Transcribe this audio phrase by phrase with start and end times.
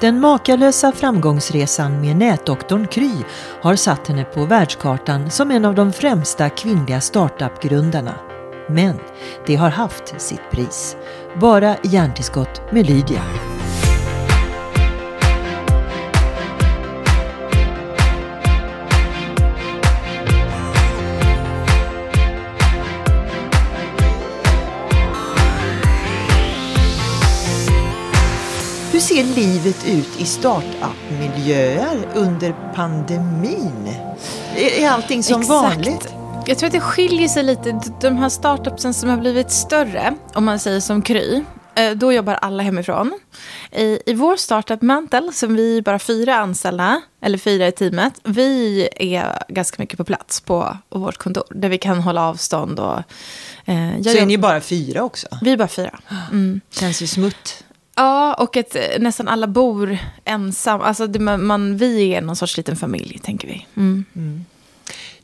[0.00, 3.10] Den makalösa framgångsresan med nätdoktorn Kry
[3.62, 8.14] har satt henne på världskartan som en av de främsta kvinnliga startup-grundarna.
[8.68, 8.98] Men
[9.46, 10.96] det har haft sitt pris.
[11.40, 13.22] Bara hjärntillskott med Lydia.
[29.38, 33.88] Livet ut i startup-miljöer under pandemin?
[34.56, 35.62] Är är allting som Exakt.
[35.62, 36.14] vanligt?
[36.46, 37.80] Jag tror att det skiljer sig lite.
[38.00, 42.34] De här startupsen som har blivit större, om man säger som Kry, eh, då jobbar
[42.34, 43.18] alla hemifrån.
[43.72, 48.12] I, I vår startup Mantel, som vi är bara fyra anställda, eller fyra i teamet,
[48.24, 52.98] vi är ganska mycket på plats på vårt kontor, där vi kan hålla avstånd och...
[53.64, 55.26] eh, Så är ni bara fyra också?
[55.42, 55.98] Vi är bara fyra.
[56.32, 56.60] Mm.
[56.70, 57.64] Känns ju smutt.
[57.98, 60.80] Ja, och att eh, nästan alla bor ensam.
[60.80, 63.66] Alltså, det, man, man, vi är någon sorts liten familj, tänker vi.
[63.76, 64.44] Mm.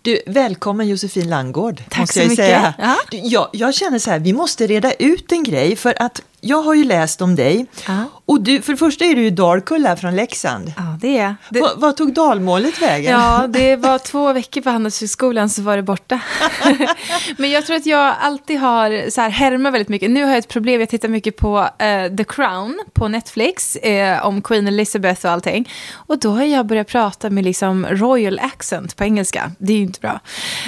[0.02, 1.82] Du, välkommen Josefin Langgård.
[1.90, 2.36] Tack så mycket.
[2.36, 2.74] Säga.
[2.78, 2.96] Ja.
[3.10, 5.76] Du, jag, jag känner så här, vi måste reda ut en grej.
[5.76, 7.66] För att jag har ju läst om dig.
[7.86, 8.04] Ja.
[8.26, 10.72] Och du, för det första är du ju Dalkulla från Leksand.
[10.76, 11.60] Ja, det är det.
[11.60, 13.12] Va- Vad tog dalmålet vägen?
[13.12, 16.20] Ja, det var två veckor på Handelshögskolan så var det borta.
[17.38, 20.10] Men jag tror att jag alltid har så här, härmat väldigt mycket.
[20.10, 24.26] Nu har jag ett problem, jag tittar mycket på eh, The Crown på Netflix eh,
[24.26, 25.70] om Queen Elizabeth och allting.
[25.94, 29.50] Och då har jag börjat prata med liksom royal accent på engelska.
[29.58, 30.20] Det är ju inte bra.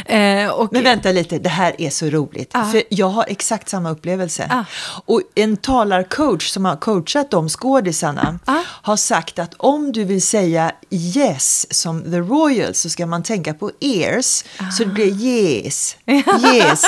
[0.06, 2.52] Eh, och, Men vänta lite, det här är så roligt.
[2.72, 4.64] För jag har exakt samma upplevelse.
[5.04, 8.62] Och en talarcoach som har coachat de skådisarna Ja.
[8.82, 13.54] har sagt att om du vill säga yes som the royal så ska man tänka
[13.54, 14.44] på ears.
[14.78, 15.96] Så det blir yes.
[16.54, 16.82] Yes.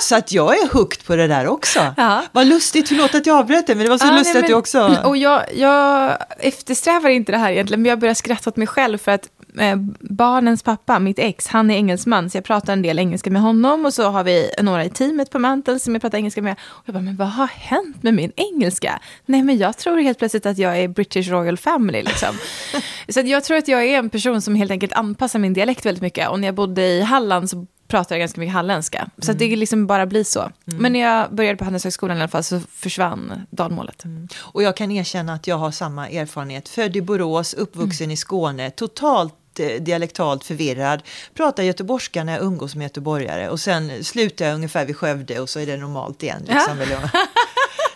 [0.00, 1.94] så att jag är hooked på det där också.
[1.96, 2.22] Ja.
[2.32, 4.42] Vad lustigt, förlåt att jag avbröt det men det var så Ja, nej, lustigt att
[4.42, 5.00] men- du också...
[5.04, 8.98] Och jag, jag eftersträvar inte det här egentligen, men jag börjar skratta åt mig själv
[8.98, 9.28] för att
[9.58, 13.42] eh, barnens pappa, mitt ex, han är engelsman, så jag pratar en del engelska med
[13.42, 16.56] honom och så har vi några i teamet på Mantel som jag pratar engelska med.
[16.60, 19.00] Och jag bara, men vad har hänt med min engelska?
[19.26, 22.36] Nej, men jag tror helt plötsligt att jag är British Royal Family liksom.
[23.08, 26.02] så jag tror att jag är en person som helt enkelt anpassar min dialekt väldigt
[26.02, 26.28] mycket.
[26.28, 29.10] Och när jag bodde i Halland så pratade jag ganska mycket halländska.
[29.18, 30.50] Så att det liksom bara blir så.
[30.64, 34.04] Men när jag började på Handelshögskolan i alla fall så försvann dalmålet.
[34.36, 36.68] Och jag kan erkänna att jag har samma erfarenhet.
[36.68, 41.02] Född i Borås, uppvuxen i Skåne, totalt eh, dialektalt förvirrad.
[41.34, 45.48] Pratar göteborgska när jag umgås med göteborgare och sen slutar jag ungefär vid Skövde och
[45.48, 46.42] så är det normalt igen.
[46.48, 47.10] Liksom, eller-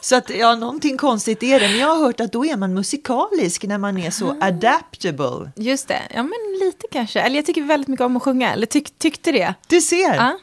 [0.00, 1.68] Så att ja, någonting konstigt är det.
[1.68, 5.50] Men jag har hört att då är man musikalisk när man är så adaptable.
[5.56, 7.20] Just det, ja men lite kanske.
[7.20, 9.54] Eller jag tycker väldigt mycket om att sjunga, eller tyck, tyckte det.
[9.66, 10.14] Du ser.
[10.14, 10.38] Ja.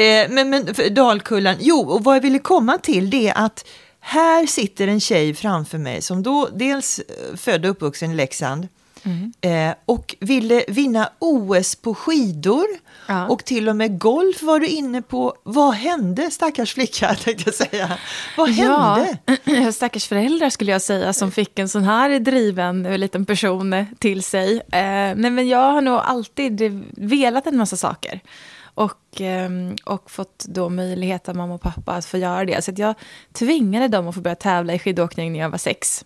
[0.00, 3.64] Eh, men, men Dalkullan, jo, och vad jag ville komma till det är att
[4.00, 8.68] här sitter en tjej framför mig som då dels eh, född och uppvuxen i Leksand
[9.40, 12.66] eh, och ville vinna OS på skidor
[13.06, 13.26] Ja.
[13.28, 15.34] och till och med golf var du inne på.
[15.42, 17.98] Vad hände, stackars flicka, tänkte jag säga.
[18.36, 19.16] Vad hände?
[19.44, 23.72] Ja, stackars föräldrar skulle jag säga som fick en sån här driven eh, liten person
[23.72, 24.56] eh, till sig.
[24.56, 28.20] Eh, nej men jag har nog alltid eh, velat en massa saker.
[28.76, 32.64] Och, ehm, och fått då möjlighet av mamma och pappa att få göra det.
[32.64, 32.94] Så jag
[33.32, 36.04] tvingade dem att få börja tävla i skidåkning när jag var sex.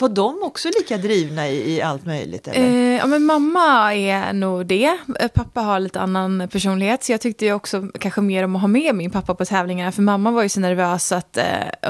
[0.00, 2.48] Var de också lika drivna i, i allt möjligt?
[2.48, 2.66] Eller?
[2.66, 4.98] Eh, ja, men mamma är nog det.
[5.20, 7.04] Eh, Pappa har lite annan personlighet.
[7.04, 9.92] Så jag tyckte ju också kanske mer om att ha med min pappa på tävlingarna.
[9.92, 11.44] För mamma var ju så nervös att eh,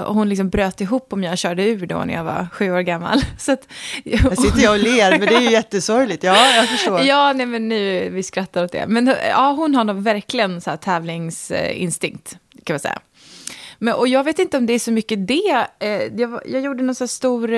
[0.06, 3.20] hon liksom bröt ihop om jag körde ur då när jag var sju år gammal.
[3.38, 3.66] Så att,
[4.04, 6.24] Här sitter jag och ler, men det är ju jättesorgligt.
[6.24, 7.00] Ja, jag förstår.
[7.00, 8.84] Ja, nej men nu, vi skrattar åt det.
[8.88, 12.98] Men eh, ja, hon har nog verkligen så här tävlingsinstinkt, kan man säga.
[13.82, 15.66] Men, och jag vet inte om det är så mycket det.
[15.78, 17.52] Eh, jag, jag gjorde någon så stor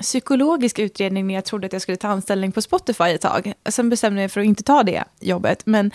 [0.00, 3.52] psykologisk utredning när jag trodde att jag skulle ta anställning på Spotify ett tag.
[3.68, 5.66] Sen bestämde jag mig för att inte ta det jobbet.
[5.66, 5.90] Men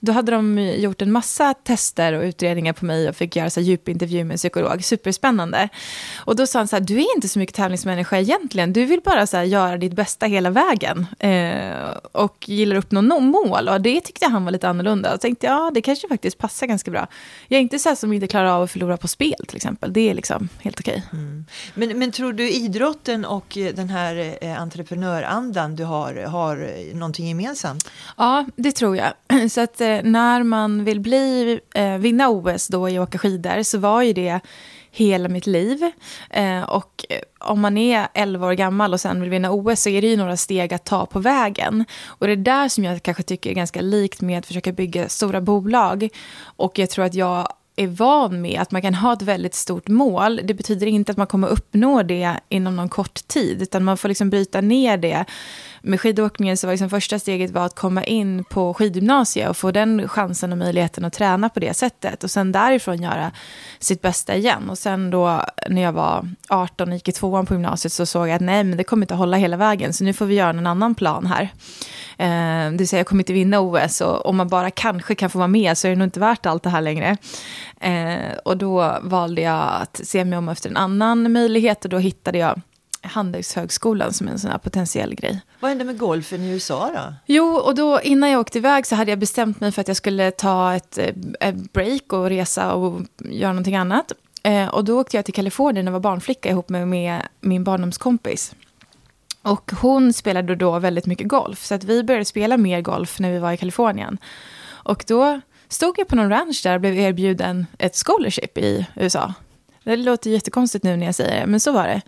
[0.00, 3.60] då hade de gjort en massa tester och utredningar på mig och fick göra så
[3.60, 4.84] djupintervju med en psykolog.
[4.84, 5.68] Superspännande.
[6.16, 8.72] Och då sa han så här, du är inte så mycket tävlingsmänniska egentligen.
[8.72, 11.06] Du vill bara så här, göra ditt bästa hela vägen.
[11.18, 13.68] Eh, och gillar upp någon mål.
[13.68, 15.14] Och det tyckte han var lite annorlunda.
[15.14, 17.06] Och tänkte, ja, det kanske faktiskt passar ganska bra.
[17.48, 19.92] Jag är inte så här som inte klarar av att förlora på spel till exempel.
[19.92, 21.02] Det är liksom helt okej.
[21.12, 21.46] Mm.
[21.74, 26.70] Men, men tror du idrotten och och eh, den här eh, entreprenörandan du har, har
[26.94, 27.90] någonting gemensamt?
[28.16, 29.12] Ja, det tror jag.
[29.50, 31.60] Så att eh, när man vill bli,
[31.98, 34.40] vinna OS då i att åka skidor så var ju det
[34.90, 35.90] hela mitt liv.
[36.30, 37.04] Eh, och
[37.38, 40.16] om man är 11 år gammal och sen vill vinna OS så är det ju
[40.16, 41.84] några steg att ta på vägen.
[42.06, 45.08] Och det är där som jag kanske tycker är ganska likt med att försöka bygga
[45.08, 46.08] stora bolag.
[46.42, 47.48] Och jag tror att jag
[47.78, 50.40] är van med att man kan ha ett väldigt stort mål.
[50.44, 54.08] Det betyder inte att man kommer uppnå det inom någon kort tid, utan man får
[54.08, 55.24] liksom bryta ner det.
[55.82, 59.70] Med skidåkningen så var liksom första steget var att komma in på skidgymnasiet och få
[59.70, 62.24] den chansen och möjligheten att träna på det sättet.
[62.24, 63.32] Och sen därifrån göra
[63.78, 64.70] sitt bästa igen.
[64.70, 68.28] Och sen då när jag var 18 och gick i tvåan på gymnasiet så såg
[68.28, 70.50] jag att nej, men det kommer inte hålla hela vägen, så nu får vi göra
[70.50, 71.52] en annan plan här.
[72.18, 75.30] Eh, det vill säga, jag kommer inte vinna OS och om man bara kanske kan
[75.30, 77.16] få vara med så är det nog inte värt allt det här längre.
[77.80, 81.98] Eh, och då valde jag att se mig om efter en annan möjlighet och då
[81.98, 82.60] hittade jag
[83.02, 85.40] Handelshögskolan som en sån här potentiell grej.
[85.60, 87.14] Vad hände med golfen i USA då?
[87.26, 89.96] Jo, och då innan jag åkte iväg så hade jag bestämt mig för att jag
[89.96, 94.12] skulle ta ett, eh, ett break och resa och göra någonting annat.
[94.42, 98.54] Eh, och då åkte jag till Kalifornien och var barnflicka ihop med, med min barndomskompis.
[99.52, 103.32] Och hon spelade då väldigt mycket golf, så att vi började spela mer golf när
[103.32, 104.18] vi var i Kalifornien.
[104.70, 109.34] Och då stod jag på någon ranch där och blev erbjuden ett scholarship i USA.
[109.84, 112.02] Det låter jättekonstigt nu när jag säger det, men så var det.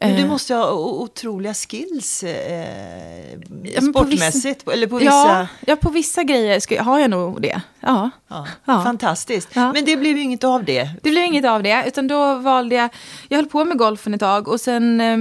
[0.00, 3.32] Men du Eh, måste ha otroliga skills eh,
[3.64, 5.10] Ja, men på sportmässigt, eller på vissa...
[5.10, 7.60] Ja, ja, på vissa grejer ska, har jag nog det.
[7.80, 8.10] Ja.
[8.28, 8.84] Ja, Ja.
[8.84, 9.54] Fantastiskt.
[9.54, 10.90] Men det blev ju inget av det.
[11.02, 12.90] Det blev inget av det, utan då valde jag...
[13.28, 15.16] Jag höll på med golfen ett tag och sen eh,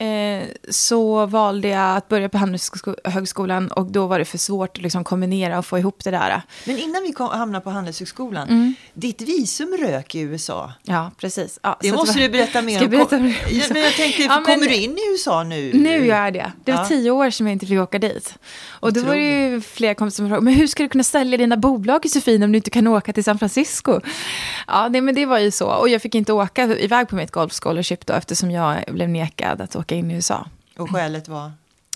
[0.00, 4.82] eh, så valde jag att börja på Handelshögskolan och då var det för svårt att
[4.82, 6.42] liksom kombinera och få ihop det där.
[6.66, 8.74] Men innan vi kom, hamnar på Handelshögskolan, Mm.
[8.94, 10.72] ditt visum rök i USA.
[10.82, 11.58] Ja, precis.
[11.62, 12.98] Ja, Det måste var- du berätta mer Ska jag om.
[12.98, 13.38] berätta mer?
[13.50, 15.70] Ja, men jag tänker, Ja, men- kommer du in i USA nu?
[15.74, 16.52] Nu gör jag det.
[16.64, 18.34] Det var tio år som jag inte fick åka dit.
[18.68, 21.38] Och då var det ju flera kompisar som frågade, men hur ska du kunna sälja
[21.38, 24.00] dina bolag Josefin om du inte kan åka till San Francisco?
[24.66, 25.66] Ja, det, men det var ju så.
[25.66, 29.60] Och jag fick inte åka iväg på mitt golf scholarship då, eftersom jag blev nekad
[29.60, 30.46] att åka in i USA.
[30.78, 31.52] Och skälet var?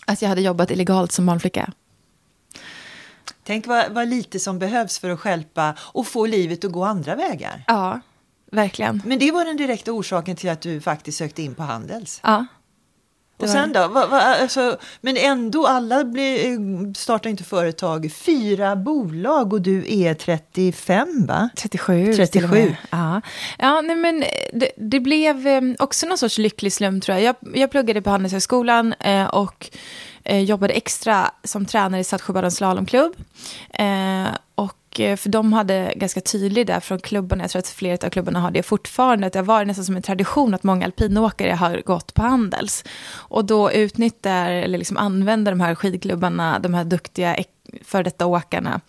[0.07, 1.73] Att jag hade jobbat illegalt som barnflicka.
[3.45, 7.15] Tänk vad, vad lite som behövs för att stjälpa och få livet att gå andra
[7.15, 7.65] vägar.
[7.67, 8.01] Ja,
[8.51, 9.03] verkligen.
[9.05, 12.21] Men det var den direkta orsaken till att du faktiskt sökte in på Handels.
[12.23, 12.47] Ja.
[13.37, 13.89] Och sen då?
[13.89, 16.59] Va, va, alltså, men ändå, alla blir, eh,
[16.97, 18.13] startar inte företag.
[18.13, 21.49] Fyra bolag och du är 35 va?
[21.57, 22.15] 37.
[22.15, 22.27] 37.
[22.27, 22.77] till och med.
[22.91, 23.21] Ja,
[23.59, 27.25] ja nej, men det, det blev eh, också någon sorts lycklig slump tror jag.
[27.25, 29.71] Jag, jag pluggade på Handelshögskolan eh, och
[30.25, 33.15] eh, jobbade extra som tränare i Saltsjöbadens slalomklubb.
[33.71, 34.29] Eh, eh,
[35.01, 38.41] Eh, för de hade ganska tydligt där från klubbarna, jag tror att flera av klubbarna
[38.41, 41.83] har det fortfarande, att det har varit nästan som en tradition att många alpinåkare har
[41.87, 42.85] gått på Handels.
[43.13, 47.37] Och då utnyttjar, eller liksom använder de här skidklubbarna, de här duktiga
[47.83, 48.81] för detta åkarna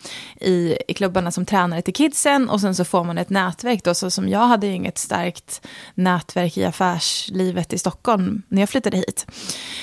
[0.42, 3.94] i, i klubbarna som tränare till kidsen och sen så får man ett nätverk då,
[3.94, 8.98] så som jag hade ju inget starkt nätverk i affärslivet i Stockholm när jag flyttade
[8.98, 9.28] hit.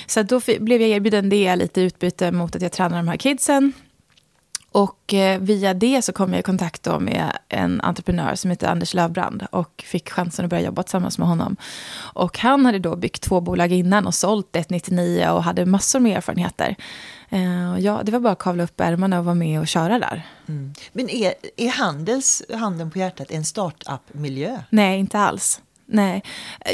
[0.06, 3.16] Så då blev jag erbjuden det lite i utbyte mot att jag tränar de här
[3.16, 3.72] kidsen.
[4.72, 8.94] Och eh, via det så kom jag i kontakt med en entreprenör som heter Anders
[8.94, 11.56] Lövbrand och fick chansen att börja jobba tillsammans med honom.
[11.94, 16.00] Och han hade då byggt två bolag innan och sålt ett 99 och hade massor
[16.00, 16.76] med erfarenheter.
[17.28, 19.98] Eh, och ja, det var bara att kavla upp ärmarna och vara med och köra
[19.98, 20.22] där.
[20.48, 20.72] Mm.
[20.92, 24.58] Men är, är Handels, handen på hjärtat, en startup-miljö?
[24.70, 25.60] Nej, inte alls.
[25.86, 26.22] Nej,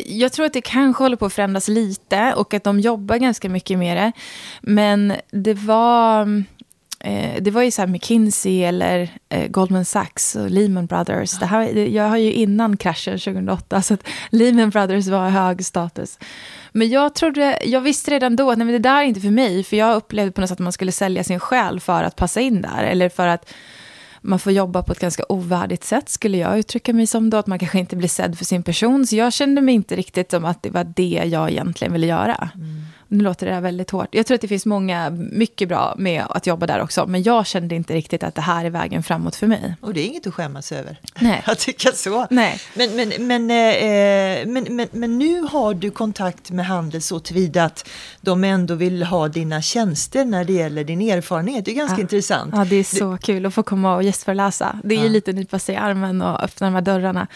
[0.07, 3.49] jag tror att det kanske håller på att förändras lite och att de jobbar ganska
[3.49, 4.13] mycket med det.
[4.61, 6.45] Men det var,
[7.01, 11.39] eh, det var ju så här McKinsey eller eh, Goldman Sachs och Lehman Brothers.
[11.39, 16.19] Det här, jag har ju innan kraschen 2008, så att Lehman Brothers var hög status.
[16.73, 19.31] Men jag trodde, jag visste redan då att nej, men det där är inte för
[19.31, 22.17] mig, för jag upplevde på något sätt att man skulle sälja sin själ för att
[22.17, 23.53] passa in där, eller för att
[24.21, 27.47] man får jobba på ett ganska ovärdigt sätt, skulle jag uttrycka mig som då, att
[27.47, 29.07] man kanske inte blir sedd för sin person.
[29.07, 32.51] Så jag kände mig inte riktigt som att det var det jag egentligen ville göra.
[32.55, 32.83] Mm.
[33.11, 34.09] Nu låter det där väldigt hårt.
[34.11, 37.47] Jag tror att det finns många mycket bra med att jobba där också, men jag
[37.47, 39.75] kände inte riktigt att det här är vägen framåt för mig.
[39.81, 41.01] Och det är inget att skämmas över.
[41.21, 41.43] Nej.
[41.47, 42.27] Jag tycker så.
[42.31, 42.61] Nej.
[42.75, 47.65] Men, men, men, eh, men, men, men nu har du kontakt med Handels så tillvida
[47.65, 47.89] att
[48.21, 51.65] de ändå vill ha dina tjänster när det gäller din erfarenhet.
[51.65, 52.01] Det är ganska Ja.
[52.01, 52.55] intressant.
[52.57, 54.79] Ja, det är så kul att få komma och gästföreläsa.
[54.85, 55.11] Det är ju Ja.
[55.11, 57.27] lite nypa sig i armen och öppna de här dörrarna.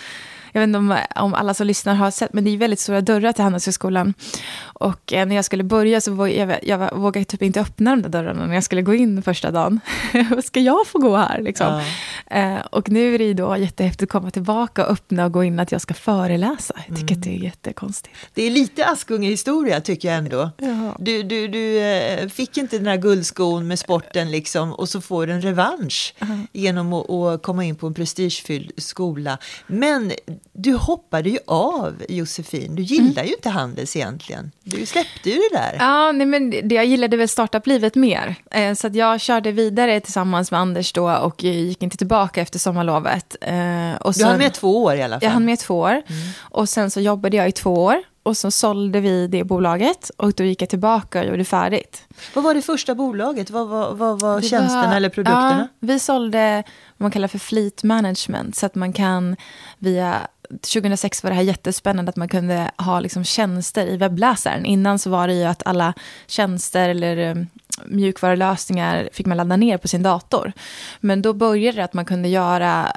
[0.53, 3.01] Jag vet inte om, om alla som lyssnar har sett, men det är väldigt stora
[3.01, 4.15] dörrar till Handelshögskolan.
[4.63, 8.03] Och eh, när jag skulle börja så vågade jag, jag vågade typ inte öppna de
[8.03, 9.81] där dörrarna när jag skulle gå in första dagen.
[10.45, 11.83] Ska jag få gå här liksom?
[12.31, 15.45] Eh, och nu är det ju då jättehäftigt att komma tillbaka och öppna och gå
[15.45, 16.75] in att jag ska föreläsa.
[16.89, 18.17] Jag tycker att det är jättekonstigt.
[18.35, 20.51] Det är lite Askunge-historia tycker jag ändå.
[20.59, 20.97] Ja.
[20.99, 25.27] Du, du, du eh, fick inte den här guldskon med sporten liksom och så får
[25.27, 26.15] du en revansch
[26.53, 29.39] genom att, att komma in på en prestigefylld skola.
[29.67, 30.13] Men
[30.53, 32.75] du hoppade ju av Josefin.
[32.75, 33.27] Du gillar mm.
[33.27, 34.53] ju inte Handels egentligen.
[34.63, 35.77] Du släppte ju det där.
[35.79, 38.35] Ja, nej, men det, jag gillade väl startup-livet mer.
[38.51, 42.59] Eh, så att jag körde vidare tillsammans med Anders då och gick inte tillbaka efter
[42.59, 43.37] sommarlovet.
[43.41, 45.25] Eh, och sen, du hann med två år i alla fall.
[45.25, 45.91] Jag hann med två år.
[45.91, 46.03] Mm.
[46.41, 48.03] Och sen så jobbade jag i två år.
[48.25, 52.05] Och så sålde vi det bolaget och då gick jag tillbaka och gjorde färdigt.
[52.35, 53.51] Vad var det första bolaget?
[53.51, 55.69] Vad var, vad var tjänsterna var, eller produkterna?
[55.71, 56.63] Ja, vi sålde
[56.97, 58.57] vad man kallar för fleet management.
[58.57, 59.37] Så att man kan
[59.79, 60.21] via
[60.61, 64.65] 2006 var det här jättespännande att man kunde ha liksom tjänster i webbläsaren.
[64.65, 65.95] Innan så var det ju att alla
[66.27, 67.47] tjänster eller um,
[67.85, 70.53] mjukvarulösningar fick man ladda ner på sin dator.
[71.01, 72.93] Men då började det att man kunde göra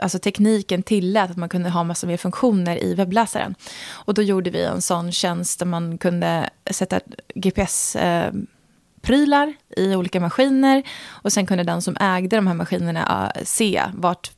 [0.00, 3.54] alltså tekniken tillät att man kunde ha massa mer funktioner i webbläsaren.
[3.90, 7.00] Och då gjorde vi en sån tjänst där man kunde sätta
[7.34, 13.42] GPS-prylar eh, i olika maskiner och sen kunde den som ägde de här maskinerna eh,
[13.44, 14.30] se vart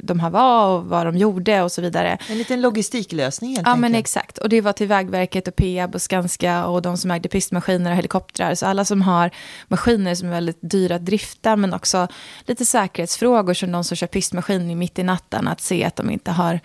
[0.00, 2.18] de här var och vad de gjorde och så vidare.
[2.28, 4.38] En liten logistiklösning helt Ja, men exakt.
[4.38, 7.96] Och det var till Vägverket och Peab och Skanska och de som ägde pistmaskiner och
[7.96, 8.54] helikoptrar.
[8.54, 9.30] Så alla som har
[9.68, 12.08] maskiner som är väldigt dyra att drifta, men också
[12.46, 16.30] lite säkerhetsfrågor som de som kör pistmaskin mitt i natten, att se att de inte
[16.30, 16.60] har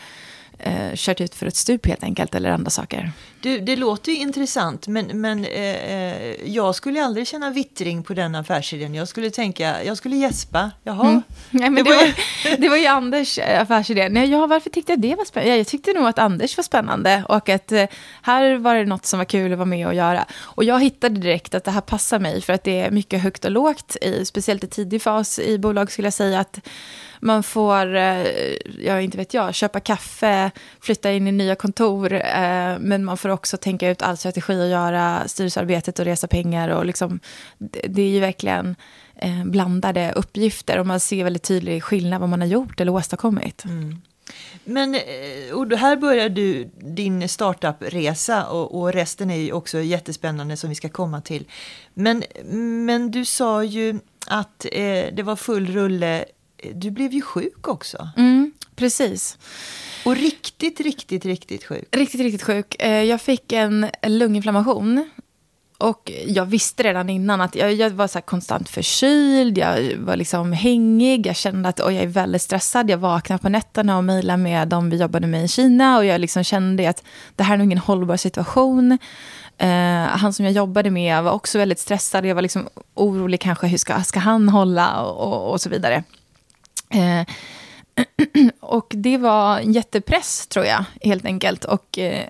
[0.59, 3.11] eh, kört ut för ett stup helt enkelt, eller andra saker.
[3.41, 8.13] Du, det låter ju intressant, men, men eh, eh, jag skulle aldrig känna vittring på
[8.13, 8.95] den affärsidén.
[8.95, 10.71] Jag skulle tänka, jag skulle gäspa.
[10.83, 11.07] Jaha.
[11.07, 11.21] Mm.
[11.49, 12.13] Nej, men det, var,
[12.57, 14.09] det var ju Anders eh, affärsidé.
[14.09, 15.57] Nej, ja, varför tyckte jag det var spännande?
[15.57, 17.85] Jag tyckte nog att Anders var spännande och att eh,
[18.21, 20.25] här var det något som var kul att vara med och göra.
[20.41, 23.45] Och jag hittade direkt att det här passar mig för att det är mycket högt
[23.45, 26.59] och lågt, i, speciellt i tidig fas i bolag skulle jag säga att
[27.19, 28.25] man får, eh,
[28.79, 33.29] ja inte vet jag, köpa kaffe, flytta in i nya kontor, eh, men man får
[33.29, 37.19] också tänka ut all strategi och göra styrelsearbetet och resa pengar och liksom,
[37.87, 38.75] det är ju verkligen
[39.15, 43.65] eh, blandade uppgifter och man ser väldigt tydlig skillnad vad man har gjort eller åstadkommit.
[43.65, 44.01] Mm.
[44.63, 50.57] Men eh, och här börjar du din startup-resa och, och, resten är ju också jättespännande
[50.57, 51.45] som vi ska komma till.
[51.93, 52.23] Men,
[52.85, 56.25] men du sa ju att eh, det var full rulle
[56.73, 58.09] du blev ju sjuk också.
[58.17, 59.37] Mm, precis.
[60.05, 61.87] Och riktigt, riktigt, riktigt sjuk.
[61.91, 62.75] Riktigt, riktigt sjuk.
[62.79, 65.09] Eh, jag fick en lunginflammation.
[65.79, 70.53] Och jag visste redan innan att jag, jag var så konstant förkyld, jag var liksom
[70.53, 72.89] hängig, jag kände att jag är väldigt stressad.
[72.89, 76.21] Jag vaknade på nätterna och mejlade med dem vi jobbade med i Kina och jag
[76.21, 77.03] liksom kände att
[77.35, 78.91] det här är nog ingen hållbar situation.
[79.61, 79.67] Uh,
[80.07, 83.77] han som jag jobbade med var också väldigt stressad, jag var liksom orolig kanske, hur
[83.77, 86.03] ska, ska han hålla och, och, och så vidare.
[86.89, 87.25] Eh,
[88.59, 91.65] och det var en jättepress, tror jag, helt enkelt.
[91.65, 92.25] Och eh,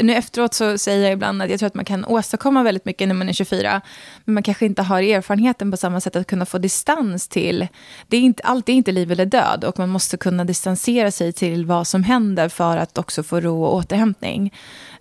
[0.00, 3.08] nu efteråt så säger jag ibland att jag tror att man kan åstadkomma väldigt mycket
[3.08, 3.80] när man är 24,
[4.24, 7.68] men man kanske inte har erfarenheten på samma sätt att kunna få distans till...
[8.06, 11.32] Det är inte, allt är inte liv eller död och man måste kunna distansera sig
[11.32, 14.54] till vad som händer för att också få ro och återhämtning.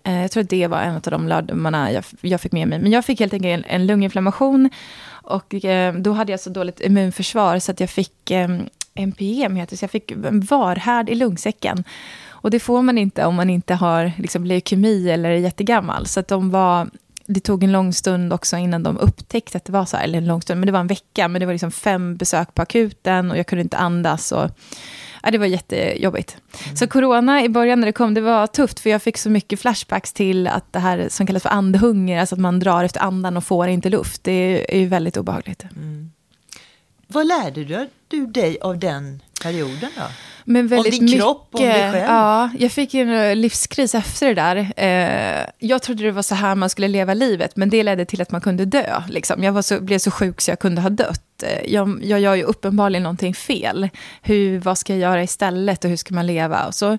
[0.04, 2.80] Eh, jag tror att det var en av de lärdomarna jag, jag fick med mig.
[2.80, 4.70] Men jag fick helt enkelt en, en lunginflammation
[5.10, 8.48] och eh, då hade jag så dåligt immunförsvar så att jag fick eh,
[8.98, 11.84] NPM heter så jag fick en varhärd i lungsäcken.
[12.48, 16.06] Och det får man inte om man inte har liksom, leukemi eller är jättegammal.
[16.06, 16.90] Så att de var,
[17.26, 20.18] det tog en lång stund också innan de upptäckte att det var så här, eller
[20.18, 22.62] en lång stund, men det var en vecka, men det var liksom fem besök på
[22.62, 24.32] akuten och jag kunde inte andas.
[24.32, 24.50] Och,
[25.24, 26.38] ja, det var jättejobbigt.
[26.66, 26.78] Mm.
[26.78, 29.60] Så corona i början när det kom, det var tufft, för jag fick så mycket
[29.60, 33.38] flashbacks till att det här som kallas för andhunger, alltså att man drar efter andan
[33.38, 35.64] och får inte luft, det är ju väldigt obehagligt.
[35.64, 36.12] Mm.
[37.08, 40.04] Vad lärde du, du dig av den perioden då?
[40.50, 42.06] Men väldigt om din mycket, kropp, om dig själv?
[42.08, 44.74] Ja, jag fick en livskris efter det där.
[44.78, 48.22] Eh, jag trodde det var så här man skulle leva livet, men det ledde till
[48.22, 49.04] att man kunde dö.
[49.10, 49.44] Liksom.
[49.44, 51.44] Jag så, blev så sjuk så jag kunde ha dött.
[51.44, 53.90] Eh, jag, jag gör ju uppenbarligen någonting fel.
[54.22, 56.66] Hur, vad ska jag göra istället och hur ska man leva?
[56.66, 56.98] Och så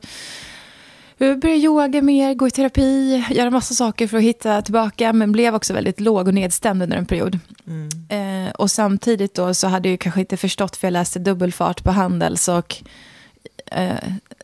[1.18, 5.54] började yoga mer, gå i terapi, göra massa saker för att hitta tillbaka, men blev
[5.54, 7.38] också väldigt låg och nedstämd under en period.
[7.66, 8.46] Mm.
[8.46, 11.90] Eh, och samtidigt då så hade jag kanske inte förstått, för jag läste dubbelfart på
[11.90, 12.76] Handels och
[13.66, 13.94] eh,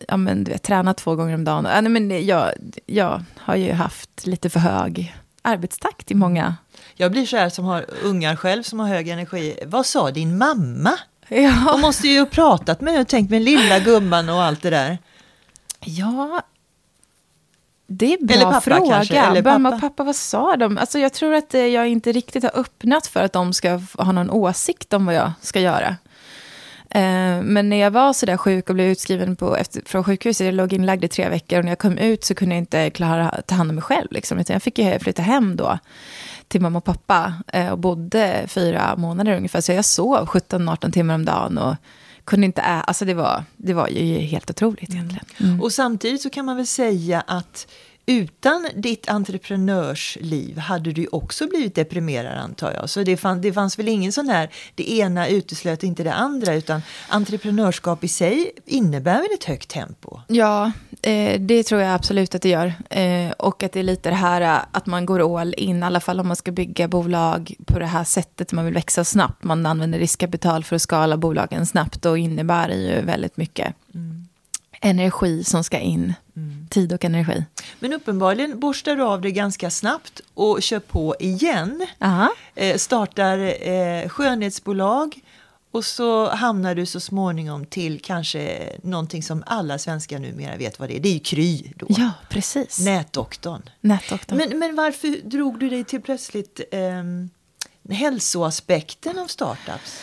[0.08, 1.66] ja, men, du vet, tränat två gånger om dagen.
[1.66, 2.50] Eh, nej, men jag,
[2.86, 6.56] jag har ju haft lite för hög arbetstakt i många...
[6.94, 9.58] Jag blir så här som har ungar själv som har hög energi.
[9.66, 10.92] Vad sa din mamma?
[11.28, 11.50] Ja.
[11.70, 14.98] Hon måste ju ha pratat med och tänkt med lilla gumman och allt det där.
[15.80, 16.42] Ja,
[17.86, 18.94] det är en bra eller pappa, fråga.
[18.94, 19.58] Kanske, eller pappa.
[19.58, 20.78] Mamma och pappa, vad sa de?
[20.78, 24.12] Alltså, jag tror att eh, jag inte riktigt har öppnat för att de ska ha
[24.12, 25.96] någon åsikt om vad jag ska göra.
[26.90, 30.44] Eh, men när jag var så där sjuk och blev utskriven på, efter, från sjukhuset,
[30.44, 32.90] jag låg inlagd i tre veckor och när jag kom ut så kunde jag inte
[32.90, 34.08] klara ta hand om mig själv.
[34.10, 34.44] Liksom.
[34.48, 35.78] jag fick ju flytta hem då
[36.48, 39.60] till mamma och pappa eh, och bodde fyra månader ungefär.
[39.60, 41.76] Så jag sov 17-18 timmar om dagen och
[42.24, 42.80] kunde inte äta.
[42.80, 45.24] alltså det var, det var ju helt otroligt egentligen.
[45.40, 45.60] Mm.
[45.60, 47.66] Och samtidigt så kan man väl säga att
[48.06, 52.90] utan ditt entreprenörsliv hade du också blivit deprimerad antar jag.
[52.90, 56.54] Så det, fann, det fanns väl ingen sån här, det ena uteslöt inte det andra
[56.54, 60.20] utan entreprenörskap i sig innebär väl ett högt tempo?
[60.28, 62.74] Ja, eh, det tror jag absolut att det gör.
[62.90, 65.82] Eh, och att det är lite det här eh, att man går all in, i
[65.82, 69.44] alla fall om man ska bygga bolag på det här sättet, man vill växa snabbt,
[69.44, 74.28] man använder riskkapital för att skala bolagen snabbt och innebär det ju väldigt mycket mm.
[74.84, 76.14] Energi som ska in.
[76.36, 76.66] Mm.
[76.70, 77.44] Tid och energi.
[77.78, 81.86] Men uppenbarligen borstar du av det ganska snabbt och kör på igen.
[82.54, 85.20] Eh, startar eh, skönhetsbolag
[85.70, 90.88] och så hamnar du så småningom till kanske någonting som alla svenskar numera vet vad
[90.88, 91.00] det är.
[91.00, 91.86] Det är ju Kry då.
[91.88, 92.78] Ja, precis.
[92.78, 93.62] Nätdoktorn.
[93.80, 94.38] Nätdoktorn.
[94.38, 100.02] Men, men varför drog du dig till plötsligt eh, hälsoaspekten av startups?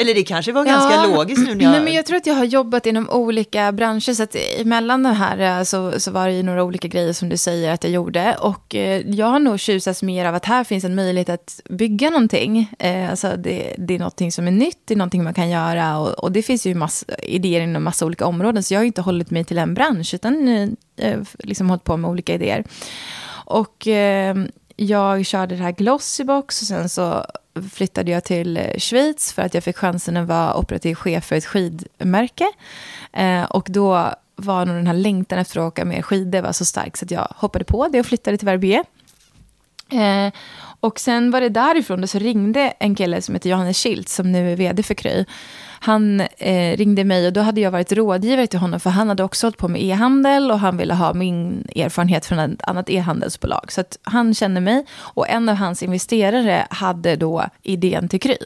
[0.00, 1.70] Eller det kanske var ganska ja, logiskt nu när jag...
[1.70, 4.12] Nej, men jag tror att jag har jobbat inom olika branscher.
[4.12, 7.28] Så att emellan det här eh, så, så var det ju några olika grejer som
[7.28, 8.36] du säger att jag gjorde.
[8.40, 12.10] Och eh, jag har nog tjusats mer av att här finns en möjlighet att bygga
[12.10, 12.72] någonting.
[12.78, 15.98] Eh, alltså det, det är någonting som är nytt, det är någonting man kan göra.
[15.98, 18.62] Och, och det finns ju massa idéer inom massa olika områden.
[18.62, 20.76] Så jag har inte hållit mig till en bransch, utan
[21.38, 22.64] liksom hållit på med olika idéer.
[23.44, 23.86] Och
[24.76, 27.26] jag körde det här Glossybox och sen så
[27.62, 31.36] flyttade jag till eh, Schweiz för att jag fick chansen att vara operativ chef för
[31.36, 32.46] ett skidmärke.
[33.12, 36.64] Eh, och då var nog den här längtan efter att åka mer skidor var så
[36.64, 38.84] stark så att jag hoppade på det och flyttade till Verbier.
[39.92, 40.32] Eh,
[40.80, 44.52] och sen var det därifrån så ringde en kille som heter Johannes Schildt som nu
[44.52, 45.24] är vd för Kry.
[45.80, 49.24] Han eh, ringde mig och då hade jag varit rådgivare till honom för han hade
[49.24, 53.72] också hållit på med e-handel och han ville ha min erfarenhet från ett annat e-handelsbolag.
[53.72, 58.36] Så att han kände mig och en av hans investerare hade då idén till Kry.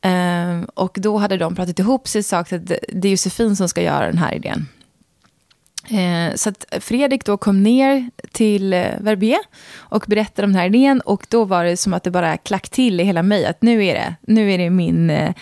[0.00, 3.68] Eh, och då hade de pratat ihop sig och sagt att det är Josefin som
[3.68, 4.68] ska göra den här idén.
[5.90, 9.40] Eh, så att Fredrik då kom ner till eh, Verbier
[9.74, 12.68] och berättade om den här idén och då var det som att det bara klack
[12.68, 15.34] till i hela mig att nu är det, nu är det min eh,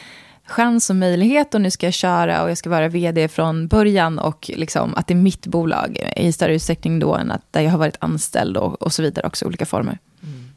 [0.46, 4.18] chans och möjlighet och nu ska jag köra och jag ska vara vd från början
[4.18, 7.70] och liksom att det är mitt bolag i större utsträckning då än att där jag
[7.70, 9.98] har varit anställd och, och så vidare också, olika former.
[10.22, 10.50] Mm.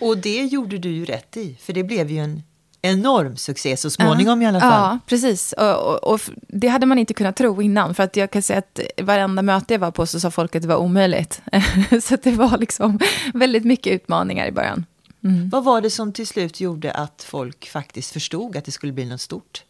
[0.00, 2.42] Och det gjorde du ju rätt i, för det blev ju en
[2.82, 4.46] enorm succé så småningom ja.
[4.46, 4.70] i alla fall.
[4.72, 5.52] Ja, precis.
[5.52, 7.94] Och, och, och, det hade man inte kunnat tro innan.
[7.94, 10.62] För att jag kan säga att varenda möte jag var på så sa folk att
[10.62, 11.42] det var omöjligt.
[12.02, 12.98] så det var liksom
[13.34, 14.84] väldigt mycket utmaningar i början.
[15.24, 15.48] Mm.
[15.48, 19.04] Vad var det som till slut gjorde att folk faktiskt förstod att det skulle bli
[19.04, 19.64] något stort?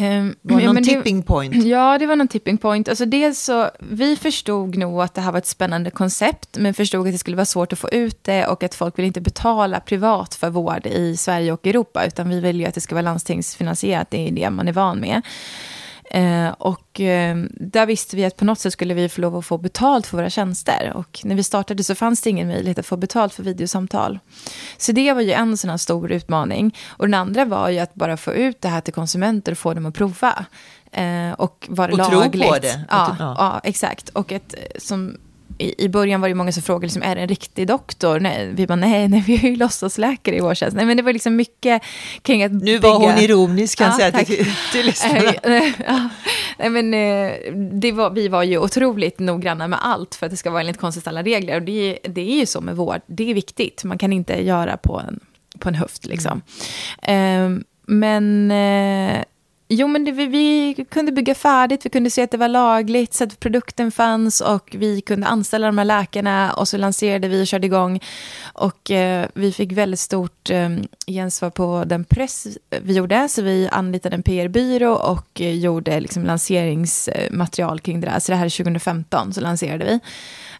[0.00, 1.54] Um, var det någon det, tipping point?
[1.64, 2.88] Ja, det var någon tipping point.
[2.88, 7.06] Alltså dels så, vi förstod nog att det här var ett spännande koncept, men förstod
[7.06, 9.80] att det skulle vara svårt att få ut det och att folk vill inte betala
[9.80, 13.02] privat för vård i Sverige och Europa, utan vi vill ju att det ska vara
[13.02, 15.22] landstingsfinansierat, det är det man är van med.
[16.14, 19.46] Eh, och eh, där visste vi att på något sätt skulle vi få lov att
[19.46, 20.92] få betalt för våra tjänster.
[20.94, 24.18] Och när vi startade så fanns det ingen möjlighet att få betalt för videosamtal.
[24.76, 26.76] Så det var ju en sån här stor utmaning.
[26.88, 29.74] Och den andra var ju att bara få ut det här till konsumenter och få
[29.74, 30.46] dem att prova.
[30.92, 32.42] Eh, och vara och lagligt.
[32.42, 32.84] tro på det.
[32.90, 33.34] Ja, ja.
[33.38, 34.08] ja, exakt.
[34.08, 35.16] Och ett, som
[35.58, 38.20] i, början var det många som frågade, liksom, är det en riktig doktor?
[38.20, 40.76] Nej, vi bara, nej, nej vi är ju låtsasläkare i vår tjänst.
[40.76, 41.82] Nej, men det var liksom mycket
[42.22, 45.32] kring att Nu var hon ironisk kan jag säga till, till lyssnarna.
[45.86, 46.08] ja,
[46.58, 50.36] nej, men, eh, det var, vi var ju otroligt noggranna med allt för att det
[50.36, 51.56] ska vara enligt konstens alla regler.
[51.56, 53.84] Och det, det är ju så med vård, det är viktigt.
[53.84, 55.20] Man kan inte göra på en,
[55.58, 56.42] på en höft liksom.
[57.02, 57.52] Mm.
[57.52, 59.24] Um, men eh,
[59.74, 63.14] Jo, men det, vi, vi, kunde bygga färdigt, vi kunde se att det var lagligt,
[63.14, 67.42] så att produkten fanns och vi kunde anställa de här läkarna och så lanserade vi
[67.42, 68.00] och körde igång.
[68.52, 70.68] Och eh, vi fick väldigt stort eh,
[71.06, 72.46] gensvar på den press
[72.82, 78.18] vi gjorde, så vi anlitade en PR-byrå och eh, gjorde liksom, lanseringsmaterial kring det där.
[78.18, 80.00] Så det här är 2015, så lanserade vi.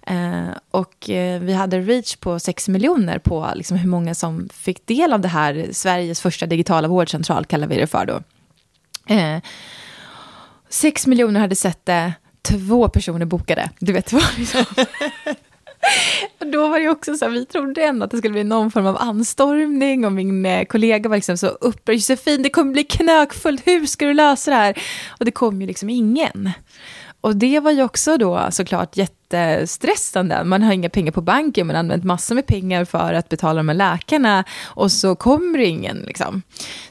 [0.07, 4.87] Eh, och eh, vi hade reach på 6 miljoner på liksom, hur många som fick
[4.87, 8.21] del av det här, Sveriges första digitala vårdcentral kallar vi det för då.
[9.07, 9.39] Eh,
[10.69, 12.13] sex miljoner hade sett det,
[12.43, 13.71] två personer bokade.
[13.79, 14.65] Du vet vad liksom.
[16.53, 18.87] Då var det också så här, vi trodde ändå att det skulle bli någon form
[18.87, 21.97] av anstormning och min eh, kollega var liksom så upprörd.
[21.97, 24.83] Josefin, det kommer bli knökfullt, hur ska du lösa det här?
[25.19, 26.51] Och det kom ju liksom ingen
[27.23, 30.45] och det var ju också då såklart jättestressande.
[30.45, 33.57] Man har inga pengar på banken, man har använt massor med pengar för att betala
[33.57, 35.97] de här läkarna och så kommer det ingen.
[35.97, 36.43] Liksom.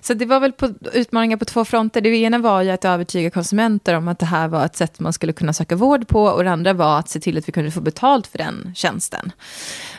[0.01, 2.01] Så det var väl på, utmaningar på två fronter.
[2.01, 5.13] Det ena var ju att övertyga konsumenter om att det här var ett sätt man
[5.13, 7.71] skulle kunna söka vård på och det andra var att se till att vi kunde
[7.71, 9.31] få betalt för den tjänsten.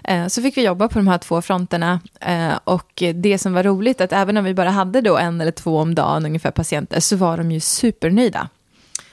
[0.05, 3.63] Eh, så fick vi jobba på de här två fronterna eh, och det som var
[3.63, 7.01] roligt att även om vi bara hade då en eller två om dagen ungefär patienter
[7.01, 8.49] så var de ju supernöjda.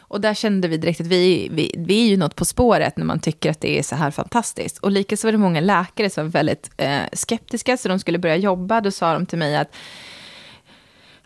[0.10, 3.06] Och där kände vi direkt att vi, vi, vi är ju något på spåret när
[3.06, 4.78] man tycker att det är så här fantastiskt.
[4.78, 8.36] Och likaså var det många läkare som var väldigt eh, skeptiska, så de skulle börja
[8.36, 8.82] jobba.
[8.82, 9.76] Då sa de till mig att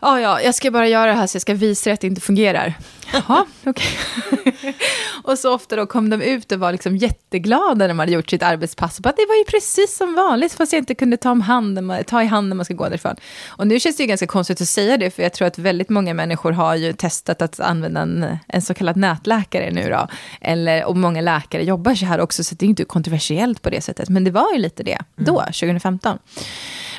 [0.00, 2.20] Ja, ja, jag ska bara göra det här så jag ska visa att det inte
[2.20, 2.74] fungerar.
[3.12, 3.86] Jaha, okej.
[4.32, 4.43] Okay.
[5.24, 8.30] och så ofta då kom de ut och var liksom jätteglada när de hade gjort
[8.30, 8.96] sitt arbetspass.
[8.98, 12.06] Och bara, det var ju precis som vanligt, fast jag inte kunde ta, om hand,
[12.06, 13.16] ta i hand när man ska gå därifrån.
[13.46, 15.88] Och nu känns det ju ganska konstigt att säga det, för jag tror att väldigt
[15.88, 20.08] många människor har ju testat att använda en, en så kallad nätläkare nu då.
[20.40, 23.80] Eller, och många läkare jobbar så här också, så det är inte kontroversiellt på det
[23.80, 24.08] sättet.
[24.08, 26.18] Men det var ju lite det då, 2015.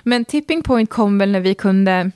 [0.04, 2.12] Men tipping point kom väl när vi kunde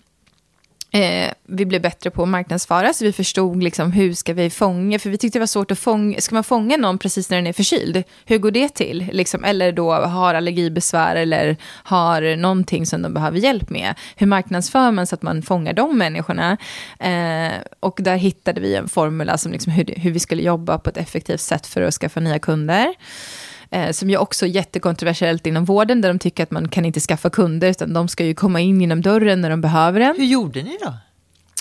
[0.91, 4.99] Eh, vi blev bättre på att marknadsföra, så vi förstod liksom, hur ska vi fånga,
[4.99, 7.47] för vi tyckte det var svårt att fånga, ska man fånga någon precis när den
[7.47, 8.03] är förkyld?
[8.25, 9.09] Hur går det till?
[9.11, 13.95] Liksom, eller då har allergibesvär eller har någonting som de behöver hjälp med.
[14.15, 16.57] Hur marknadsför man så att man fångar de människorna?
[16.99, 20.89] Eh, och där hittade vi en formula som liksom hur, hur vi skulle jobba på
[20.89, 22.95] ett effektivt sätt för att skaffa nya kunder
[23.71, 26.99] eh, som ju också är jättekontroversiellt inom vården, där de tycker att man kan inte
[26.99, 30.15] skaffa kunder, utan de ska ju komma in genom dörren när de behöver den.
[30.17, 30.93] Hur gjorde ni då?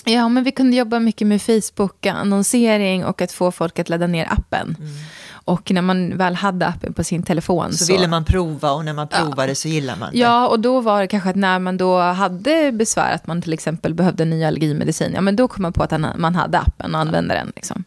[0.05, 4.27] Ja, men vi kunde jobba mycket med Facebook-annonsering och att få folk att ladda ner
[4.31, 4.75] appen.
[4.79, 4.91] Mm.
[5.31, 8.85] Och när man väl hade appen på sin telefon så, så ville man prova och
[8.85, 9.55] när man provade ja.
[9.55, 10.17] så gillade man det.
[10.17, 13.53] Ja, och då var det kanske att när man då hade besvär, att man till
[13.53, 17.01] exempel behövde ny allergimedicin, ja men då kom man på att man hade appen och
[17.01, 17.39] använde ja.
[17.39, 17.51] den.
[17.55, 17.83] Liksom.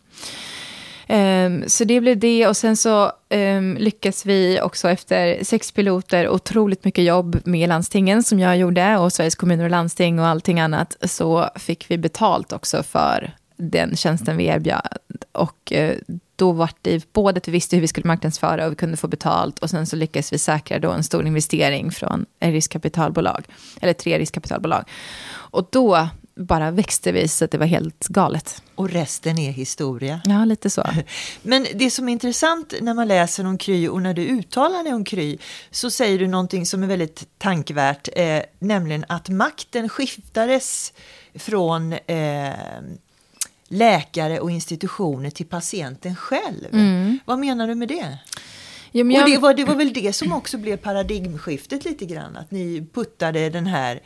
[1.09, 6.29] Um, så det blev det och sen så um, lyckas vi också efter sex piloter,
[6.29, 10.61] otroligt mycket jobb med landstingen som jag gjorde och Sveriges kommuner och landsting och allting
[10.61, 14.99] annat, så fick vi betalt också för den tjänsten vi erbjöd.
[15.33, 15.93] Och uh,
[16.37, 19.09] då var det både att vi visste hur vi skulle marknadsföra och vi kunde få
[19.09, 23.45] betalt och sen så lyckades vi säkra då en stor investering från en riskkapitalbolag,
[23.81, 24.85] eller tre riskkapitalbolag.
[25.33, 28.63] Och då bara växte vi så att det var helt galet.
[28.75, 30.21] Och resten är historia.
[30.25, 30.87] Ja, lite så.
[31.43, 34.93] Men det som är intressant när man läser om Kry och när du uttalar dig
[34.93, 35.39] om Kry
[35.71, 40.93] så säger du någonting som är väldigt tankvärt, eh, nämligen att makten skiftades
[41.35, 42.53] från eh,
[43.69, 46.67] läkare och institutioner till patienten själv.
[46.73, 47.19] Mm.
[47.25, 48.19] Vad menar du med det?
[48.93, 49.23] Ja, jag...
[49.23, 52.87] Och det var, det var väl det som också blev paradigmskiftet lite grann, att ni
[52.93, 54.01] puttade den här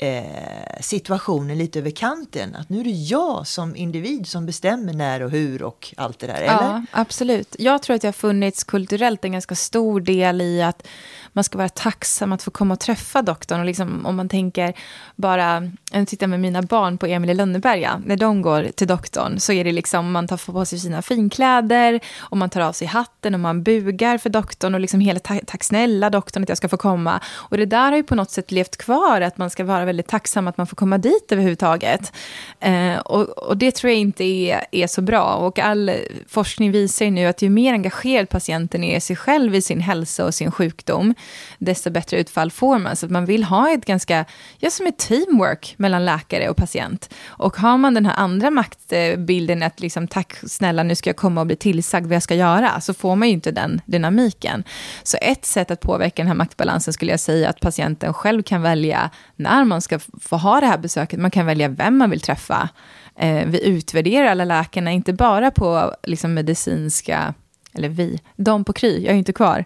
[0.00, 2.54] eh, situationen lite över kanten.
[2.54, 6.26] Att nu är det jag som individ som bestämmer när och hur och allt det
[6.26, 6.34] där.
[6.34, 6.50] Eller?
[6.50, 7.56] Ja, absolut.
[7.58, 10.86] Jag tror att det har funnits kulturellt en ganska stor del i att
[11.32, 13.60] man ska vara tacksam att få komma och träffa doktorn.
[13.60, 14.74] Och liksom, om man tänker
[15.16, 19.40] bara, jag tittar med mina barn på Emil i Lönneberga, när de går till doktorn
[19.40, 22.86] så är det liksom, man tar på sig sina finkläder och man tar av sig
[22.86, 26.68] hatten och man bugar för doktorn och liksom hela tack snälla doktorn att jag ska
[26.68, 27.20] få komma.
[27.32, 30.08] Och det där har ju på något sätt levt kvar, att man ska vara väldigt
[30.08, 32.12] tacksam att man får komma dit överhuvudtaget.
[32.60, 35.34] Eh, och, och det tror jag inte är, är så bra.
[35.34, 35.92] Och all
[36.28, 39.80] forskning visar ju nu att ju mer engagerad patienten är i sig själv i sin
[39.80, 41.14] hälsa och sin sjukdom,
[41.58, 42.96] desto bättre utfall får man.
[42.96, 44.24] Så att man vill ha ett ganska,
[44.58, 47.14] ja som ett teamwork mellan läkare och patient.
[47.26, 51.40] Och har man den här andra maktbilden, att liksom tack snälla nu ska jag komma
[51.40, 54.64] och bli tillsagd vad jag ska göra, så får man ju inte den dynamiken.
[55.02, 58.62] Så ett sätt att påverka den här maktbalansen skulle jag säga att patienten själv kan
[58.62, 62.20] välja när man ska få ha det här besöket, man kan välja vem man vill
[62.20, 62.68] träffa.
[63.16, 67.34] Eh, vi utvärderar alla läkarna, inte bara på liksom, medicinska
[67.72, 69.64] eller vi, de på Kry, jag är inte kvar.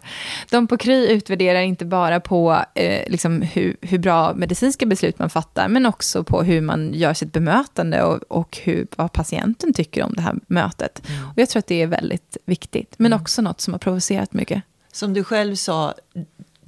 [0.50, 5.30] De på Kry utvärderar inte bara på eh, liksom hur, hur bra medicinska beslut man
[5.30, 10.02] fattar, men också på hur man gör sitt bemötande och, och hur, vad patienten tycker
[10.02, 11.02] om det här mötet.
[11.08, 11.28] Mm.
[11.28, 13.22] Och jag tror att det är väldigt viktigt, men mm.
[13.22, 14.62] också något som har provocerat mycket.
[14.92, 15.94] Som du själv sa,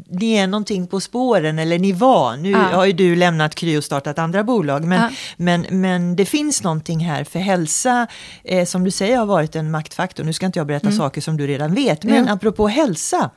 [0.08, 2.36] ni är någonting på spåren, eller ni var.
[2.36, 2.58] Nu ja.
[2.58, 5.10] har ju du lämnat Kry och startat andra bolag, men, ja.
[5.36, 8.06] men, men det finns någonting här, för hälsa,
[8.44, 10.24] eh, som du säger, har varit en maktfaktor.
[10.24, 10.98] Nu ska inte jag berätta mm.
[10.98, 12.32] saker som du redan vet, men mm.
[12.32, 13.30] apropå hälsa.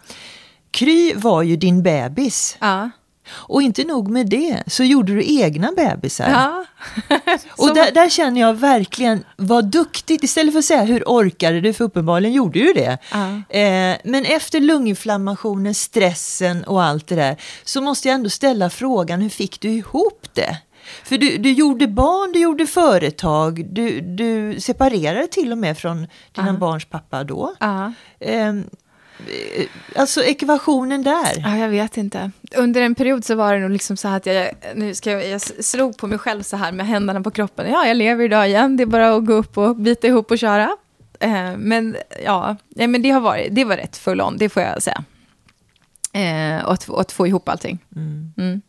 [0.72, 2.58] Kry var ju din bebis.
[2.60, 2.90] Ja.
[3.32, 6.30] Och inte nog med det, så gjorde du egna bebisar.
[6.30, 6.66] Ja.
[7.58, 11.74] och där, där, känner jag verkligen, vad duktigt, istället för att säga hur orkade du,
[11.74, 12.98] för uppenbarligen gjorde du det.
[13.12, 13.58] Ja.
[13.60, 19.22] Eh, men efter lunginflammationen, stressen och allt det där, så måste jag ändå ställa frågan,
[19.22, 20.58] hur fick du ihop det?
[21.04, 25.98] För du, du gjorde barn, du gjorde företag, du, du separerade till och med från
[26.36, 26.54] dina Ja.
[26.54, 27.56] barns pappa då.
[28.20, 28.54] Eh,
[29.96, 31.34] alltså ekvationen där.
[31.38, 32.32] Ja, jag vet inte.
[32.56, 35.28] Under en period så var det nog liksom så här att jag, nu ska jag,
[35.28, 37.72] jag slog på mig själv så här med händerna på kroppen.
[37.72, 40.40] Ja, jag lever idag igen, det är bara att gå upp och bita ihop och
[40.40, 40.78] köra.
[41.20, 44.64] Eh, men ja, nej, men det har varit, det var rätt full on, det får
[44.64, 45.04] jag säga.
[46.14, 47.80] Eh, och, att, och att få ihop allting.
[47.96, 48.34] Mm.
[48.38, 48.62] Mm.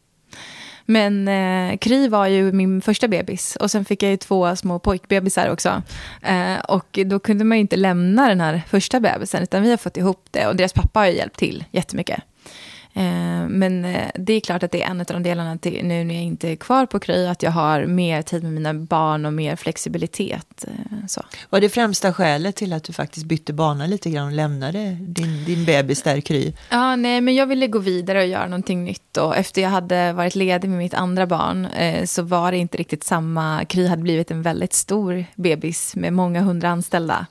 [0.90, 4.78] Men eh, Kry var ju min första bebis och sen fick jag ju två små
[4.78, 5.82] pojkbebisar också.
[6.22, 9.76] Eh, och då kunde man ju inte lämna den här första bebisen utan vi har
[9.76, 12.22] fått ihop det och deras pappa har ju hjälpt till jättemycket.
[12.94, 16.04] Eh, men eh, det är klart att det är en av de delarna till nu
[16.04, 19.26] när jag inte är kvar på Kry att jag har mer tid med mina barn
[19.26, 20.64] och mer flexibilitet.
[20.68, 21.22] Eh, så.
[21.50, 25.44] Var det främsta skälet till att du faktiskt bytte bana lite grann och lämnade din,
[25.44, 26.52] din bebis där Kry?
[26.70, 29.16] Ja, nej, men jag ville gå vidare och göra någonting nytt.
[29.16, 31.68] Och efter jag hade varit ledig med mitt andra barn
[32.04, 33.64] så var det inte riktigt samma.
[33.64, 37.26] Kry hade blivit en väldigt stor bebis med många hundra anställda.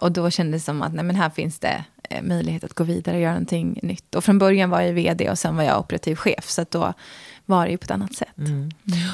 [0.00, 2.84] Och då kändes det som att nej, men här finns det Eh, möjlighet att gå
[2.84, 4.14] vidare och göra någonting nytt.
[4.14, 6.48] Och från början var jag vd och sen var jag operativ chef.
[6.48, 6.92] Så att då
[7.46, 8.28] var det ju på ett annat sätt.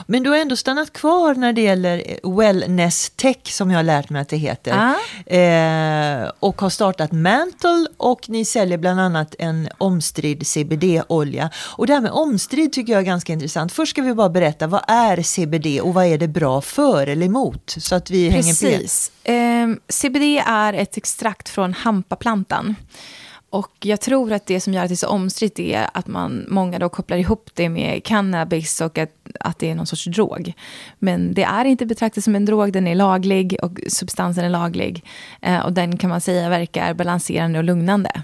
[0.07, 3.83] Men du har ändå stannat kvar när det gäller eh, wellness tech som jag har
[3.83, 4.73] lärt mig att det heter.
[4.73, 5.35] Ah.
[5.35, 11.51] Eh, och har startat Mantle och ni säljer bland annat en omstridd CBD-olja.
[11.57, 13.73] Och det här med omstridd tycker jag är ganska intressant.
[13.73, 17.27] Först ska vi bara berätta, vad är CBD och vad är det bra för eller
[17.27, 17.75] emot?
[17.79, 18.79] Så att vi hänger på.
[18.79, 19.13] Precis.
[19.25, 22.77] Ehm, CBD är ett extrakt från hampaplantan.
[23.51, 26.47] Och jag tror att det som gör att det är så omstritt är att man,
[26.49, 29.11] många då kopplar ihop det med cannabis och att,
[29.41, 30.53] att det är någon sorts drog.
[30.99, 35.05] Men det är inte betraktat som en drog, den är laglig och substansen är laglig.
[35.41, 38.23] Eh, och den kan man säga verkar balanserande och lugnande.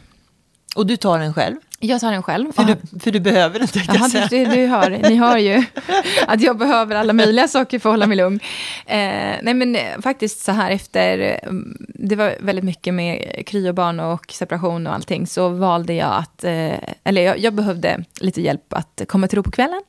[0.76, 1.56] Och du tar den själv?
[1.78, 2.52] Jag tar den själv.
[2.52, 4.26] För, du, för du behöver den tänkte jag säga.
[4.30, 5.64] du, du hör, ni hör ju
[6.26, 8.40] att jag behöver alla möjliga saker för att hålla mig lugn.
[8.86, 11.52] Eh, nej men eh, faktiskt så här efter, eh,
[11.88, 16.74] det var väldigt mycket med kryobarn och separation och allting, så valde jag att, eh,
[17.04, 19.82] eller jag, jag behövde lite hjälp att komma till ro på kvällen.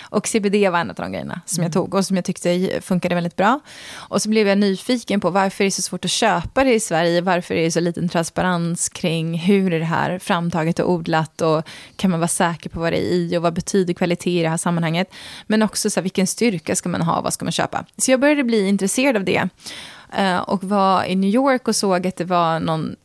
[0.00, 3.14] Och CBD var en av de grejerna som jag tog och som jag tyckte funkade
[3.14, 3.60] väldigt bra.
[3.94, 6.80] Och så blev jag nyfiken på varför det är så svårt att köpa det i
[6.80, 11.40] Sverige, varför är det så liten transparens kring hur är det här framtaget och odlat
[11.40, 11.62] och
[11.96, 14.48] kan man vara säker på vad det är i och vad betyder kvalitet i det
[14.48, 15.10] här sammanhanget.
[15.46, 17.84] Men också så här, vilken styrka ska man ha, vad ska man köpa?
[17.96, 19.48] Så jag började bli intresserad av det.
[20.16, 22.96] Eh, och var i New York och såg att det var någon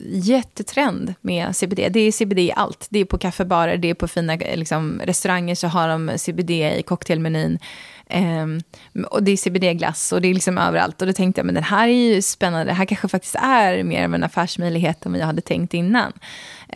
[0.00, 1.88] jättetrend med CBD.
[1.90, 2.86] Det är CBD i allt.
[2.90, 6.82] Det är på kaffebarer, det är på fina liksom, restauranger så har de CBD i
[6.82, 7.58] cocktailmenyn.
[8.10, 8.60] Um,
[9.10, 11.02] och det är CBD-glass och det är liksom överallt.
[11.02, 12.64] Och då tänkte jag, men den här är ju spännande.
[12.64, 16.12] Det här kanske faktiskt är mer av en affärsmöjlighet än vad jag hade tänkt innan.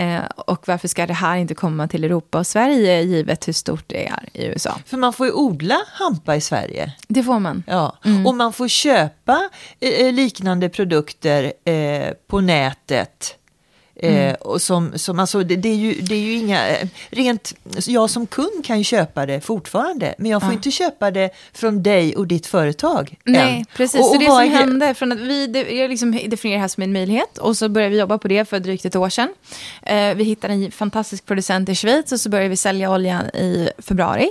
[0.00, 3.84] Uh, och varför ska det här inte komma till Europa och Sverige, givet hur stort
[3.86, 4.78] det är i USA?
[4.86, 6.92] För man får ju odla hampa i Sverige.
[7.08, 7.62] Det får man.
[7.66, 9.50] Ja, och man får köpa
[9.80, 13.38] eh, liknande produkter eh, på nätet.
[14.02, 17.54] Eh, och som, som, alltså, det, det, är ju, det är ju inga, eh, rent,
[17.86, 20.54] jag som kund kan ju köpa det fortfarande, men jag får Ja.
[20.54, 23.16] inte köpa det från dig och ditt företag.
[23.24, 23.64] Nej, än.
[23.76, 24.00] precis.
[24.00, 26.58] Och, så och det vad som är- hände, från att vi det, jag liksom definierar
[26.58, 28.96] det här som en möjlighet och så började vi jobba på det för drygt ett
[28.96, 29.28] år sedan.
[29.82, 33.68] Eh, vi hittade en fantastisk producent i Schweiz och så började vi sälja oljan i
[33.78, 34.30] februari.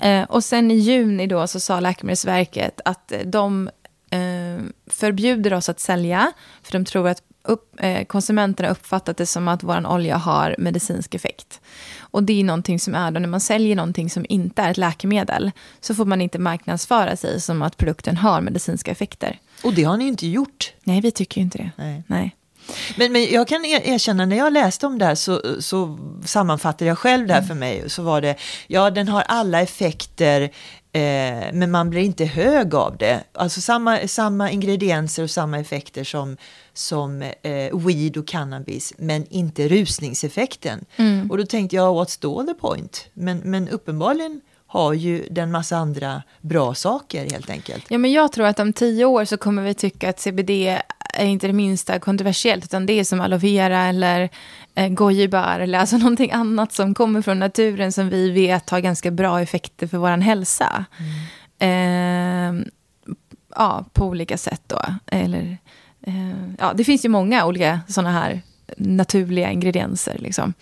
[0.00, 3.70] Eh, och sen i juni då så sa Läkemedelsverket att de
[4.10, 6.32] eh, förbjuder oss att sälja
[6.62, 11.14] för de tror att upp, eh, konsumenterna uppfattat det som att vår olja har medicinsk
[11.14, 11.60] effekt.
[12.00, 14.76] Och det är någonting som är då när man säljer någonting som inte är ett
[14.76, 15.50] läkemedel
[15.80, 19.38] så får man inte marknadsföra sig som att produkten har medicinska effekter.
[19.64, 20.72] Och det har ni inte gjort.
[20.84, 21.70] Nej, vi tycker ju inte det.
[21.76, 22.02] Nej.
[22.06, 22.36] Nej.
[22.96, 26.88] Men, men jag kan er- erkänna, när jag läste om det här så, så sammanfattade
[26.88, 27.90] jag själv det här för mig.
[27.90, 30.50] Så var det, ja den har alla effekter,
[30.92, 33.24] eh, men man blir inte hög av det.
[33.32, 36.36] Alltså samma, samma ingredienser och samma effekter som,
[36.72, 40.84] som eh, weed och cannabis, men inte rusningseffekten.
[41.30, 43.06] Och då tänkte jag, what's då the point?
[43.14, 44.40] Men, men uppenbarligen
[44.72, 47.84] har ju den massa andra bra saker helt enkelt.
[47.88, 50.50] Ja, men jag tror att om tio år så kommer vi tycka att CBD
[51.12, 54.30] är inte det minsta kontroversiellt, utan det är som aloe vera eller
[54.74, 59.10] eh, gojibär eller alltså någonting annat som kommer från naturen som vi vet har ganska
[59.10, 60.84] bra effekter för vår hälsa.
[61.58, 62.52] Eh,
[63.56, 64.80] ja, på olika sätt då.
[65.06, 65.58] Eller,
[66.06, 68.40] eh, ja, det finns ju många olika sådana här
[68.76, 70.16] naturliga ingredienser.
[70.18, 70.54] Liksom.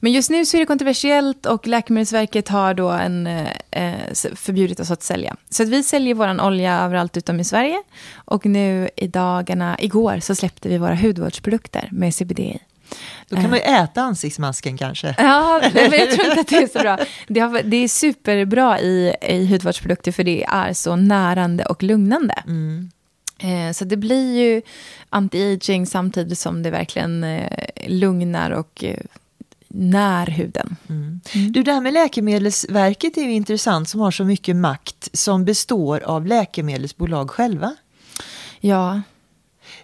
[0.00, 4.90] Men just nu så är det kontroversiellt och Läkemedelsverket har då en, eh, förbjudit oss
[4.90, 5.36] att sälja.
[5.50, 7.82] Så att vi säljer vår olja överallt utom i Sverige.
[8.14, 12.58] Och nu i dagarna, igår så släppte vi våra hudvårdsprodukter med CBD i.
[13.28, 15.14] Då kan man ju äta ansiktsmasken kanske.
[15.18, 16.98] Ja, men jag tror inte att det är så bra.
[17.26, 22.34] Det, har, det är superbra i, i hudvårdsprodukter för det är så närande och lugnande.
[22.46, 22.90] Mm.
[23.38, 24.62] Eh, så det blir ju
[25.10, 27.48] anti-aging samtidigt som det verkligen eh,
[27.86, 28.96] lugnar och eh,
[29.68, 30.76] när huden.
[30.88, 31.20] Mm.
[31.52, 36.00] Du, det här med Läkemedelsverket är ju intressant som har så mycket makt som består
[36.00, 37.76] av läkemedelsbolag själva.
[38.60, 39.00] Ja,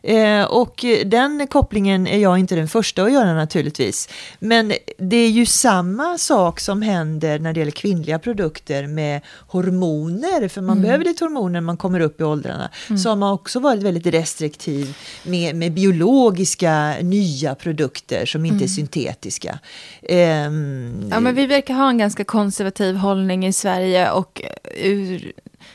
[0.07, 4.09] Eh, och den kopplingen är jag inte den första att göra naturligtvis.
[4.39, 10.49] Men det är ju samma sak som händer när det gäller kvinnliga produkter med hormoner,
[10.49, 10.83] för man Mm.
[10.83, 12.71] behöver lite hormoner när man kommer upp i åldrarna.
[13.03, 18.69] Så har man också varit väldigt restriktiv med, med biologiska nya produkter som inte är
[18.69, 19.59] syntetiska.
[20.03, 24.43] Ehm, Ja, men vi verkar ha en ganska konservativ hållning i Sverige och
[24.83, 25.33] ur,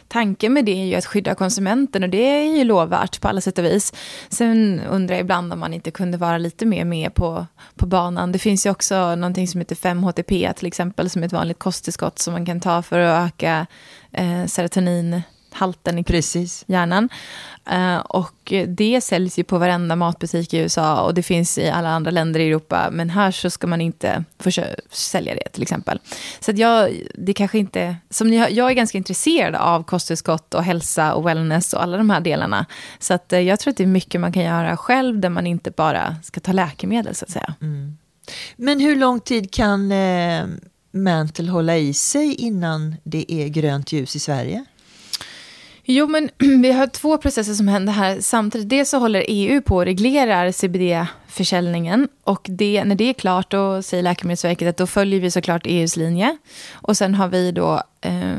[0.08, 3.41] tanken med det är ju att skydda konsumenten och det är ju lovvärt på alla
[3.41, 3.93] sätt och vis.
[4.30, 8.32] Sen undrar jag ibland om man inte kunde vara lite mer med på, på banan.
[8.32, 12.19] Det finns ju också någonting som heter 5-HTP till exempel som är ett vanligt kosttillskott
[12.19, 13.67] som man kan ta för att öka
[14.12, 14.45] eh,
[15.49, 16.63] serotoninhalten i Precis.
[16.67, 17.09] hjärnan.
[17.71, 21.89] Eh, och det säljs ju på varenda matbutik i USA och det finns i alla
[21.89, 22.89] andra länder i Europa.
[22.91, 24.23] Men här så ska man inte
[24.91, 25.99] sälja det till exempel.
[26.39, 30.63] Så jag, det kanske inte, som ni hör, jag är ganska intresserad av kosttillskott och
[30.63, 32.65] hälsa och wellness och alla de här delarna.
[32.99, 35.47] Så att eh, jag tror att det är mycket man kan göra själv där man
[35.47, 37.53] inte bara ska ta läkemedel så att säga.
[38.57, 40.45] Men hur lång tid kan eh,
[40.91, 44.65] Mantle hålla i sig innan det är grönt ljus i Sverige?
[45.91, 46.30] Jo, men
[46.62, 48.69] vi har två processer som händer här samtidigt.
[48.69, 52.08] Dels så håller EU på och reglerar CBD-försäljningen.
[52.23, 55.95] Och det, när det är klart, då säger Läkemedelsverket att då följer vi såklart EUs
[55.95, 56.38] linje.
[56.73, 58.38] Och sen har vi då eh,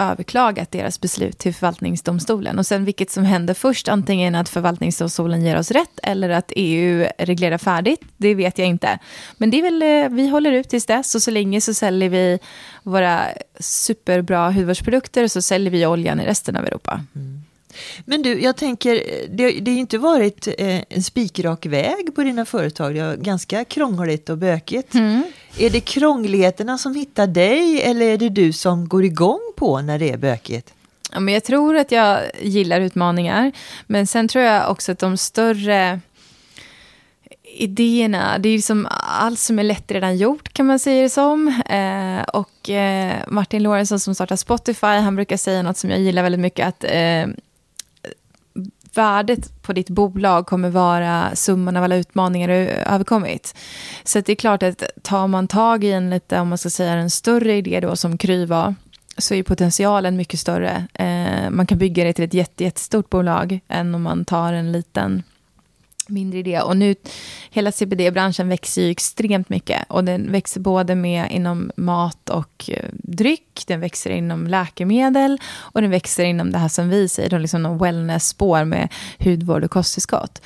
[0.00, 2.58] överklagat deras beslut till förvaltningsdomstolen.
[2.58, 7.06] Och sen vilket som händer först, antingen att förvaltningsdomstolen ger oss rätt eller att EU
[7.18, 8.98] reglerar färdigt, det vet jag inte.
[9.36, 12.08] Men det är väl, eh, vi håller ut tills dess och så länge så säljer
[12.08, 12.38] vi
[12.82, 13.20] våra
[13.60, 17.00] superbra hudvårdsprodukter och så säljer vi oljan i resten av Europa.
[17.14, 17.42] Mm.
[18.04, 18.94] Men du, jag tänker,
[19.28, 22.94] det, det har ju inte varit eh, en spikrak väg på dina företag.
[22.94, 24.94] Det är ganska krångligt och bökigt.
[25.58, 29.98] Är det krångligheterna som hittar dig eller är det du som går igång på när
[29.98, 30.74] det är bökigt?
[31.12, 33.52] Ja, men jag tror att jag gillar utmaningar,
[33.86, 36.00] men sen tror jag också att de större
[37.42, 38.88] idéerna, det är ju som
[39.20, 41.48] allt som är lätt redan gjort kan man säga det som.
[41.48, 46.22] Eh, och eh, Martin Lorentzon som startar Spotify, han brukar säga något som jag gillar
[46.22, 47.26] väldigt mycket, att eh,
[48.96, 53.54] värdet på ditt bolag kommer vara summan av alla utmaningar du överkommit.
[54.04, 56.70] Så att det är klart att tar man tag i en lite, om man ska
[56.70, 58.74] säga en större idé då som Kry var,
[59.18, 60.86] så är potentialen mycket större.
[60.94, 64.72] Eh, man kan bygga det till ett jätte, jättestort bolag än om man tar en
[64.72, 65.22] liten
[66.10, 66.60] mindre idé.
[66.60, 66.94] Och nu,
[67.50, 69.84] hela CBD-branschen växer ju extremt mycket.
[69.88, 75.82] Och den växer både med inom mat och eh, dryck, den växer inom läkemedel och
[75.82, 80.42] den växer inom det här som vi säger, liksom wellness-spår med hudvård och kosttillskott.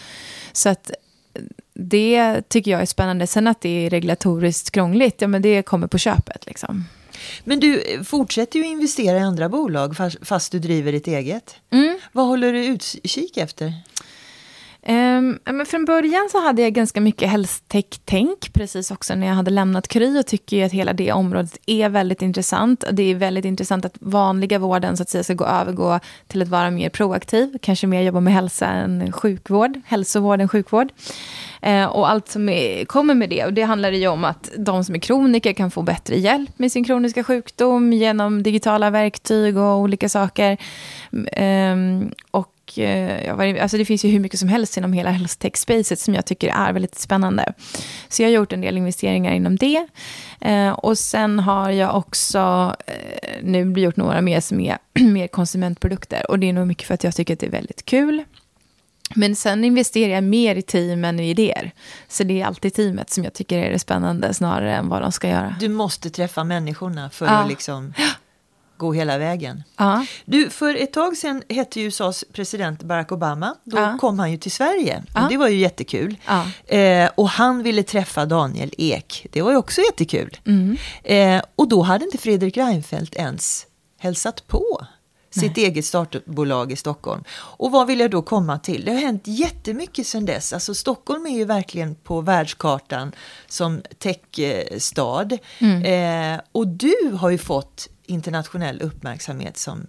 [0.52, 1.42] Så att eh,
[1.74, 3.26] det tycker jag är spännande.
[3.26, 6.84] Sen att det är regulatoriskt krångligt, ja men det kommer på köpet liksom.
[7.44, 11.56] Men du eh, fortsätter ju investera i andra bolag fast, fast du driver ditt eget.
[11.70, 11.98] Mm.
[12.12, 13.72] Vad håller du utkik efter?
[14.88, 19.50] Um, men från början så hade jag ganska mycket hälsotech-tänk, precis också när jag hade
[19.50, 22.84] lämnat Kry och tycker ju att hela det området är väldigt intressant.
[22.92, 26.48] Det är väldigt intressant att vanliga vården så att säga ska gå övergå till att
[26.48, 30.88] vara mer proaktiv, kanske mer jobba med hälsa än sjukvård, hälsovård än sjukvård.
[31.62, 34.84] Ehm, och allt som är, kommer med det, och det handlar ju om att de
[34.84, 39.78] som är kroniker kan få bättre hjälp med sin kroniska sjukdom genom digitala verktyg och
[39.78, 40.56] olika saker.
[41.72, 46.14] Um, och eh, alltså det finns ju hur mycket som helst inom hela hälsotech-spacet som
[46.14, 47.52] jag tycker är väldigt spännande.
[48.08, 49.86] Så jag har gjort en del investeringar inom det.
[50.40, 52.94] Eh, och sen har jag också eh,
[53.42, 56.30] nu gjort några mer som är mer konsumentprodukter.
[56.30, 58.24] Och det är nog mycket för att jag tycker att det är väldigt kul.
[59.16, 61.70] Men sen investerar jag mer i team än i idéer.
[62.08, 65.12] Så det är alltid teamet som jag tycker är det spännande snarare än vad de
[65.12, 65.56] ska göra.
[65.60, 67.32] Du måste träffa människorna för Ja.
[67.32, 67.94] att liksom
[68.76, 69.62] gå hela vägen.
[69.76, 73.54] Ja, Du, för ett tag sedan hette ju USAs president Barack Obama.
[73.64, 73.98] Då Ja.
[74.00, 75.02] kom han ju till Sverige.
[75.14, 75.22] Ja.
[75.24, 76.16] Och det var ju jättekul.
[76.66, 79.26] Eh, och han ville träffa Daniel Ek.
[79.32, 80.36] Det var ju också jättekul.
[80.46, 80.76] Mm.
[81.04, 83.66] Eh, och då hade inte Fredrik Reinfeldt ens
[83.98, 84.86] hälsat på
[85.30, 87.24] sitt eget startbolag i Stockholm.
[87.36, 88.84] Och vad vill jag då komma till?
[88.84, 90.52] Det har hänt jättemycket sedan dess.
[90.52, 93.12] Alltså Stockholm är ju verkligen på världskartan
[93.48, 95.28] som techstad.
[95.58, 95.82] Mm.
[96.34, 99.86] Eh, och du har ju fått internationell uppmärksamhet som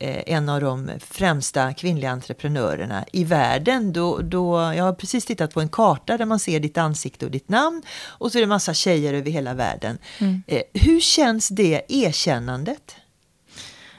[0.00, 3.92] eh, en av de främsta kvinnliga entreprenörerna i världen.
[3.92, 7.30] Då, då, jag har precis tittat på en karta där man ser ditt ansikte och
[7.30, 9.98] ditt namn och så är det massa tjejer över hela världen.
[10.18, 10.42] Mm.
[10.46, 12.96] Eh, hur känns det erkännandet?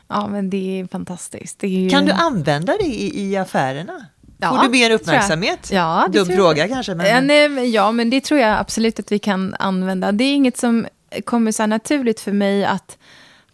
[0.08, 1.60] Ja, men det är fantastiskt.
[1.60, 1.90] Det är ju...
[1.90, 4.06] Kan du använda det i, i affärerna?
[4.42, 5.72] Ja, Får du mer uppmärksamhet?
[5.72, 6.96] Ja, Dum fråga kanske.
[6.96, 7.72] Men...
[7.72, 10.12] Ja, men det tror jag absolut att vi kan använda.
[10.12, 10.88] Det är inget som
[11.26, 12.98] kommer så naturligt för mig att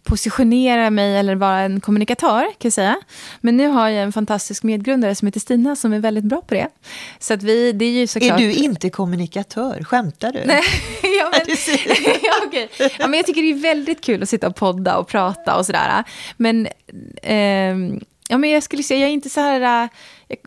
[0.06, 2.96] positionera mig eller vara en kommunikatör, kan jag säga.
[3.40, 6.54] Men nu har jag en fantastisk medgrundare som heter Stina som är väldigt bra på
[6.54, 6.68] det.
[7.18, 8.40] Så att vi, det är ju såklart...
[8.40, 9.84] Är du inte kommunikatör?
[9.84, 10.42] Skämtar du?
[10.44, 10.62] Nej,
[11.02, 11.40] ja, men,
[12.22, 12.68] ja, okay.
[12.98, 15.66] ja, men jag tycker det är väldigt kul att sitta och podda och prata och
[15.66, 16.04] sådär.
[16.36, 16.68] Men,
[17.22, 17.98] eh,
[18.28, 19.88] ja, men jag skulle säga, jag är inte så här...
[20.28, 20.38] Jag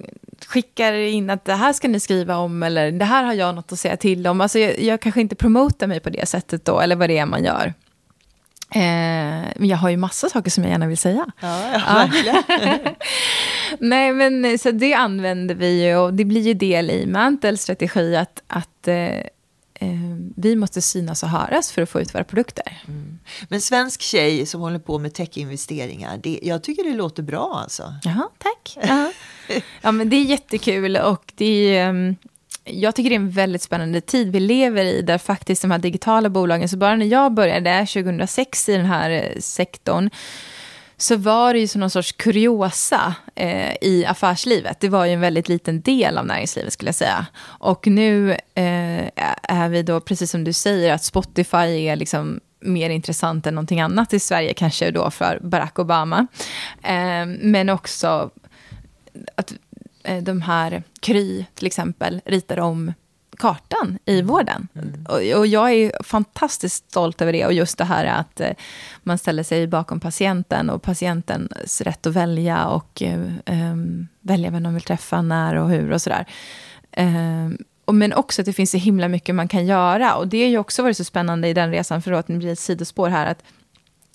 [0.48, 3.72] skickar in att det här ska ni skriva om eller det här har jag något
[3.72, 4.42] att säga till om.
[4.42, 7.26] Alltså jag, jag kanske inte promotar mig på det sättet då, eller vad det är
[7.26, 7.74] man gör.
[8.72, 11.26] Eh, men jag har ju massa saker som jag gärna vill säga.
[11.40, 12.44] Ja, ja,
[13.80, 18.16] Nej, men så det använder vi ju och det blir ju del i Mantels strategi
[18.16, 19.90] att, att eh, eh,
[20.36, 22.82] vi måste synas och höras för att få ut våra produkter.
[22.88, 23.20] Mm.
[23.50, 27.94] Men svensk tjej som håller på med techinvesteringar, det, jag tycker det låter bra alltså.
[28.04, 28.78] Jaha, tack.
[28.90, 29.12] Jaha.
[29.82, 32.16] ja, men det är jättekul och det är, um,
[32.72, 35.80] jag tycker det är en väldigt spännande tid vi lever i, där faktiskt de här
[35.80, 40.10] digitala bolagen, så bara när jag började 2006 i den här eh, sektorn,
[40.98, 44.80] så var det ju som någon sorts kuriosa eh, i affärslivet.
[44.80, 47.26] Det var ju en väldigt liten del av näringslivet skulle jag säga.
[47.42, 49.10] Och nu eh,
[49.44, 53.82] är vi då, precis som du säger, att Spotify är liksom mer intressant än någonting
[53.82, 56.28] annat i Sverige, kanske då för Barack Obama.
[56.84, 58.30] Eh, men också
[59.36, 59.54] att
[60.22, 62.94] de här Kry till exempel ritar om
[63.40, 64.28] kartan i mm.
[64.28, 64.68] vården.
[64.76, 65.06] Mm.
[65.10, 67.46] Och, och, jag är fantastiskt stolt över det.
[67.46, 68.52] Och just det här att eh,
[69.04, 74.64] man ställer sig bakom patienten och patientens rätt att välja och eh, um, välja vem
[74.64, 76.26] de vill träffa, när och hur och sådär.
[76.98, 80.16] Um, och, men också att det finns så himla mycket man kan göra.
[80.16, 82.52] Och det har ju också varit så spännande i den resan, för att det blir
[82.52, 83.44] ett sidospår här, att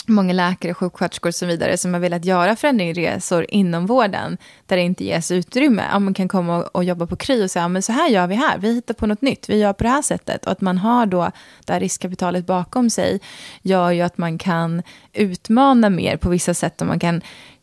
[0.06, 4.82] många läkare, sjuksköterskor och så vidare som har velat göra förändringsresor inom vården där det
[4.82, 5.82] inte ges utrymme.
[5.94, 8.34] Om man kan komma och, jobba på Kry och säga men så här gör vi
[8.34, 10.46] här, vi hittar på något nytt, vi gör på det här sättet.
[10.46, 11.30] Och att man har då
[11.64, 13.20] det här riskkapitalet bakom sig
[13.62, 14.82] gör ju att man kan
[15.12, 17.20] utmana mer på vissa sätt och man kan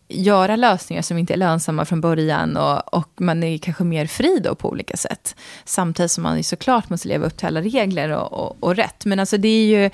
[0.07, 4.39] göra lösningar som inte är lönsamma från början och, och man är kanske mer fri
[4.43, 5.35] då på olika sätt.
[5.65, 9.05] Samtidigt som man ju såklart måste leva upp till alla regler och, och, och rätt.
[9.05, 9.89] Men alltså det är ju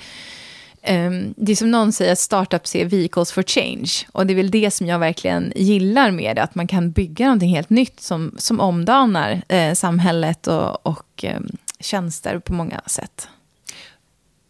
[0.90, 3.90] Um, det är som någon säger att startups är vehicles for change.
[4.12, 7.26] Och det är väl det som jag verkligen gillar med det, att man kan bygga
[7.26, 11.40] någonting helt nytt som, som omdanar eh, samhället och, och eh,
[11.80, 13.28] tjänster på många sätt.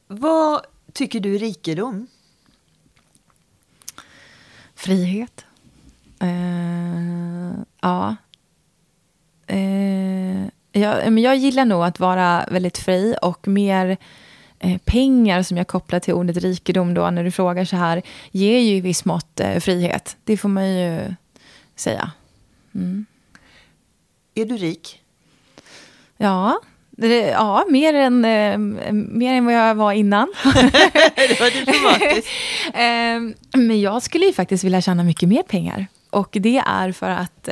[0.06, 0.60] Vad
[0.92, 2.06] tycker du är rikedom?
[4.74, 5.44] Frihet.
[6.22, 8.16] Uh, ja.
[9.52, 13.96] Uh, jag, men jag gillar nog att vara väldigt fri och mer
[14.84, 18.76] pengar som jag kopplar till ordet rikedom då, när du frågar så här, ger ju
[18.76, 20.16] i viss mått eh, frihet.
[20.24, 21.14] Det får man ju
[21.76, 22.10] säga.
[22.74, 23.06] Mm.
[24.34, 25.02] Är du rik?
[26.16, 26.60] Ja,
[27.32, 28.58] ja mer, än, eh,
[28.92, 30.32] mer än vad jag var innan.
[31.14, 32.28] det var diplomatiskt.
[33.68, 35.86] Men jag skulle ju faktiskt vilja tjäna mycket mer pengar.
[36.10, 37.48] Och det är för att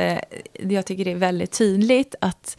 [0.52, 2.56] jag tycker det är väldigt tydligt att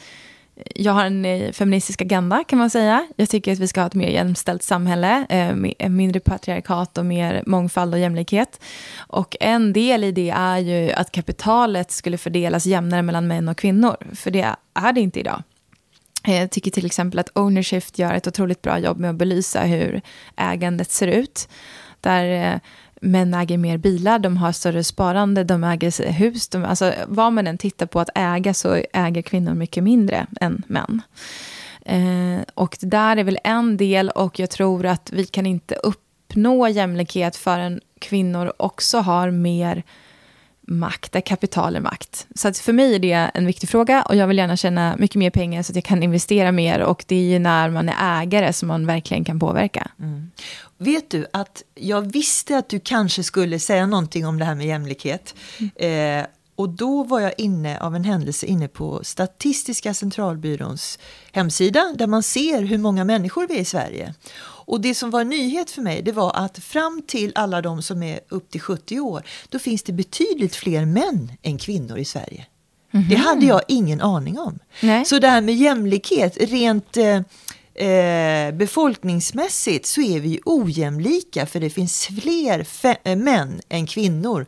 [0.75, 3.07] jag har en eh, feministisk agenda kan man säga.
[3.15, 7.05] Jag tycker att vi ska ha ett mer jämställt samhälle, eh, eh, mindre patriarkat och
[7.05, 8.61] mer mångfald och jämlikhet.
[8.97, 13.57] Och en del i det är ju att kapitalet skulle fördelas jämnare mellan män och
[13.57, 15.43] kvinnor, för det är det inte idag.
[16.27, 19.61] Eh, jag tycker till exempel att Ownershift gör ett otroligt bra jobb med att belysa
[19.61, 20.01] hur
[20.35, 21.49] ägandet ser ut.
[22.01, 22.59] Där
[23.01, 26.47] män äger mer bilar, de har större sparande, de äger hus.
[26.47, 30.63] De, alltså, vad man än tittar på att äga så äger kvinnor mycket mindre än
[30.67, 31.01] män.
[31.85, 35.75] Eh, och det där är väl en del och jag tror att vi kan inte
[35.75, 39.83] uppnå jämlikhet förrän kvinnor också har mer
[40.67, 42.27] makt, där kapital är makt.
[42.35, 45.29] Så för mig är det en viktig fråga och jag vill gärna tjäna mycket mer
[45.29, 48.53] pengar så att jag kan investera mer och det är ju när man är ägare
[48.53, 49.91] som man verkligen kan påverka.
[49.99, 50.31] Mm.
[50.77, 54.67] Vet du att jag visste att du kanske skulle säga någonting om det här med
[54.67, 55.35] jämlikhet.
[55.59, 56.21] Mm.
[56.21, 60.99] Eh, och då var jag inne av en händelse inne på Statistiska centralbyråns
[61.31, 64.13] hemsida där man ser hur många människor vi är i Sverige.
[64.39, 67.81] Och det som var en nyhet för mig det var att fram till alla de
[67.81, 72.05] som är upp till 70 år då finns det betydligt fler män än kvinnor i
[72.05, 72.45] Sverige.
[72.91, 73.09] Mm -hmm.
[73.09, 74.59] Det hade jag ingen aning om.
[74.81, 75.05] Nej.
[75.05, 77.21] Så det här med jämlikhet, rent eh,
[77.77, 82.65] eh, befolkningsmässigt så är vi ojämlika för det finns fler
[83.03, 84.45] eh, män än kvinnor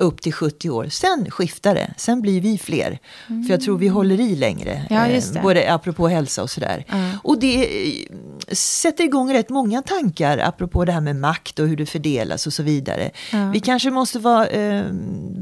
[0.00, 0.86] upp till 70 år.
[0.88, 2.98] Sen skiftar det, sen blir vi fler.
[3.28, 3.44] Mm.
[3.44, 6.84] För jag tror vi håller i längre, ja, eh, både apropå hälsa och sådär.
[6.88, 7.18] Mm.
[7.22, 8.06] Och det eh,
[8.52, 12.52] sätter igång rätt många tankar apropå det här med makt och hur det fördelas och
[12.52, 13.10] så vidare.
[13.32, 13.50] Mm.
[13.50, 14.84] Vi kanske måste vara, eh,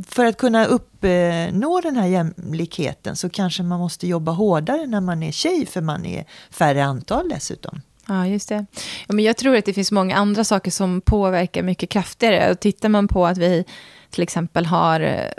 [0.08, 5.22] för att kunna uppnå den här jämlikheten så kanske man måste jobba hårdare när man
[5.22, 7.80] är tjej för man är färre antal dessutom.
[8.08, 8.66] Ja, just det.
[9.06, 12.50] Ja, men jag tror att det finns många andra saker som påverkar mycket kraftigare.
[12.50, 13.64] Och tittar man på att vi
[14.10, 15.30] till exempel har eh,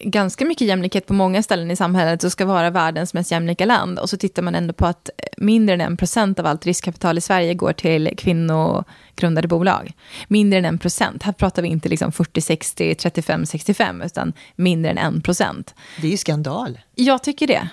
[0.00, 3.98] ganska mycket jämlikhet på många ställen i samhället och ska vara världens mest jämlika land.
[3.98, 7.20] Och så tittar man ändå på att mindre än en procent av allt riskkapital i
[7.20, 9.92] Sverige går till kvinnogrundade bolag.
[10.28, 11.22] Mindre än en procent.
[11.22, 15.74] Här pratar vi inte liksom 40, 60, 35, 65, utan mindre än en procent.
[16.00, 16.78] Det är ju skandal.
[16.94, 17.68] Jag tycker det.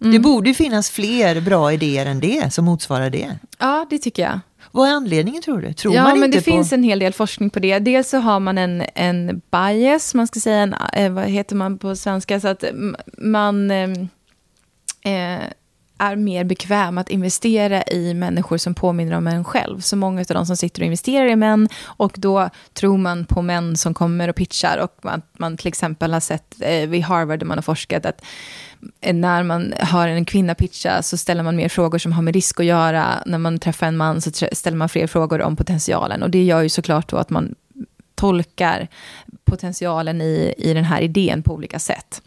[0.00, 0.12] Mm.
[0.12, 3.38] Det borde finnas fler bra idéer än det som motsvarar det.
[3.58, 4.40] Ja, det tycker jag.
[4.72, 5.72] Vad är anledningen tror du?
[5.72, 6.44] Tror ja, man men det på...
[6.44, 7.78] finns en hel del forskning på det.
[7.78, 11.78] Dels så har man en, en bias, man ska säga, en, eh, vad heter man
[11.78, 12.64] på svenska, så att
[13.18, 13.90] man eh,
[15.02, 15.42] eh,
[15.98, 19.80] är mer bekväm att investera i människor som påminner om en själv.
[19.80, 23.42] Så många av de som sitter och investerar i män och då tror man på
[23.42, 27.38] män som kommer och pitchar och man, man till exempel har sett eh, vid Harvard
[27.38, 28.24] där man har forskat att
[29.00, 32.34] Eh, när man hör en kvinna pitcha så ställer man mer frågor som har med
[32.34, 33.22] risk att göra.
[33.26, 36.22] När man träffar en man så ställer man fler frågor om potentialen.
[36.22, 37.54] Och det gör ju såklart då att man
[38.14, 38.88] tolkar
[39.44, 42.22] potentialen i, i den här idén på olika sätt.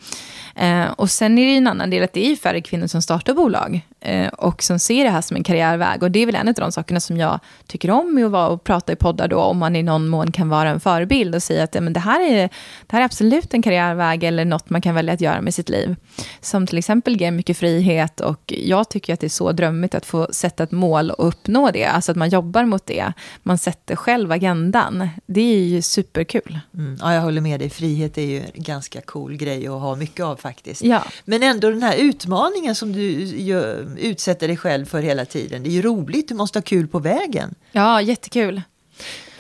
[0.55, 3.33] Eh, och sen är det en annan del att det är färre kvinnor som startar
[3.33, 6.03] bolag eh, och som ser det här som en karriärväg.
[6.03, 8.47] Och det är väl en av de sakerna som jag tycker om med att vara
[8.47, 11.43] och prata i poddar då, om man i någon mån kan vara en förebild och
[11.43, 12.49] säga att ja, men det, här är,
[12.87, 15.69] det här är absolut en karriärväg eller något man kan välja att göra med sitt
[15.69, 15.95] liv.
[16.41, 20.05] Som till exempel ger mycket frihet och jag tycker att det är så drömmigt att
[20.05, 21.85] få sätta ett mål och uppnå det.
[21.85, 23.13] Alltså att man jobbar mot det.
[23.43, 25.09] Man sätter själv agendan.
[25.25, 26.59] Det är ju superkul.
[26.73, 27.69] Mm, ja, jag håller med dig.
[27.69, 30.81] Frihet är ju en ganska cool grej att ha mycket av faktiskt.
[30.81, 31.05] Ja.
[31.25, 35.63] Men ändå den här utmaningen som du gör, utsätter dig själv för hela tiden.
[35.63, 37.55] Det är ju roligt, du måste ha kul på vägen.
[37.71, 38.61] Ja, jättekul.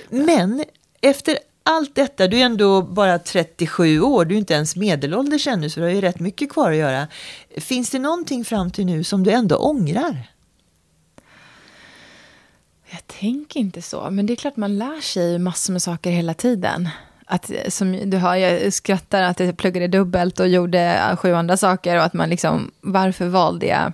[0.09, 0.63] Men
[1.01, 5.69] efter allt detta, du är ändå bara 37 år, du är inte ens medelålders ännu
[5.69, 7.07] så du har ju rätt mycket kvar att göra.
[7.57, 10.27] Finns det någonting fram till nu som du ändå ångrar?
[12.89, 16.33] Jag tänker inte så, men det är klart man lär sig massor med saker hela
[16.33, 16.89] tiden
[17.31, 21.97] att, som du hör, jag skrattar att jag pluggade dubbelt och gjorde sju andra saker
[21.97, 23.93] och att man liksom, varför valde jag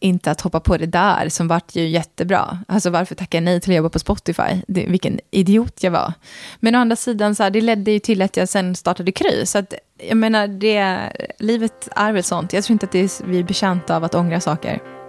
[0.00, 2.58] inte att hoppa på det där som vart ju jättebra.
[2.68, 4.62] Alltså varför tackade jag nej till att jobba på Spotify?
[4.68, 6.12] Det, vilken idiot jag var.
[6.60, 9.46] Men å andra sidan, så här, det ledde ju till att jag sen startade Kry.
[9.46, 9.74] Så att,
[10.08, 10.98] jag menar, det,
[11.38, 12.52] livet är väl sånt.
[12.52, 15.01] Jag tror inte att det är, vi är betjänta av att ångra saker.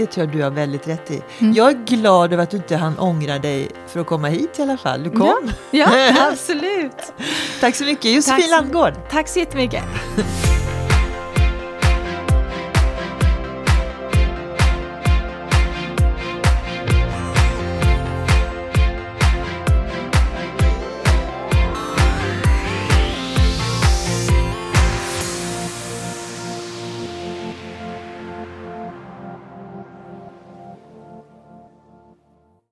[0.00, 1.22] Det tror jag du har väldigt rätt i.
[1.38, 1.54] Mm.
[1.54, 4.62] Jag är glad över att du inte hann ångra dig för att komma hit i
[4.62, 5.02] alla fall.
[5.02, 5.50] Du kom.
[5.70, 7.12] Ja, ja absolut.
[7.60, 8.14] Tack så mycket.
[8.14, 8.92] Josefin Landgård.
[9.10, 9.84] Tack så jättemycket.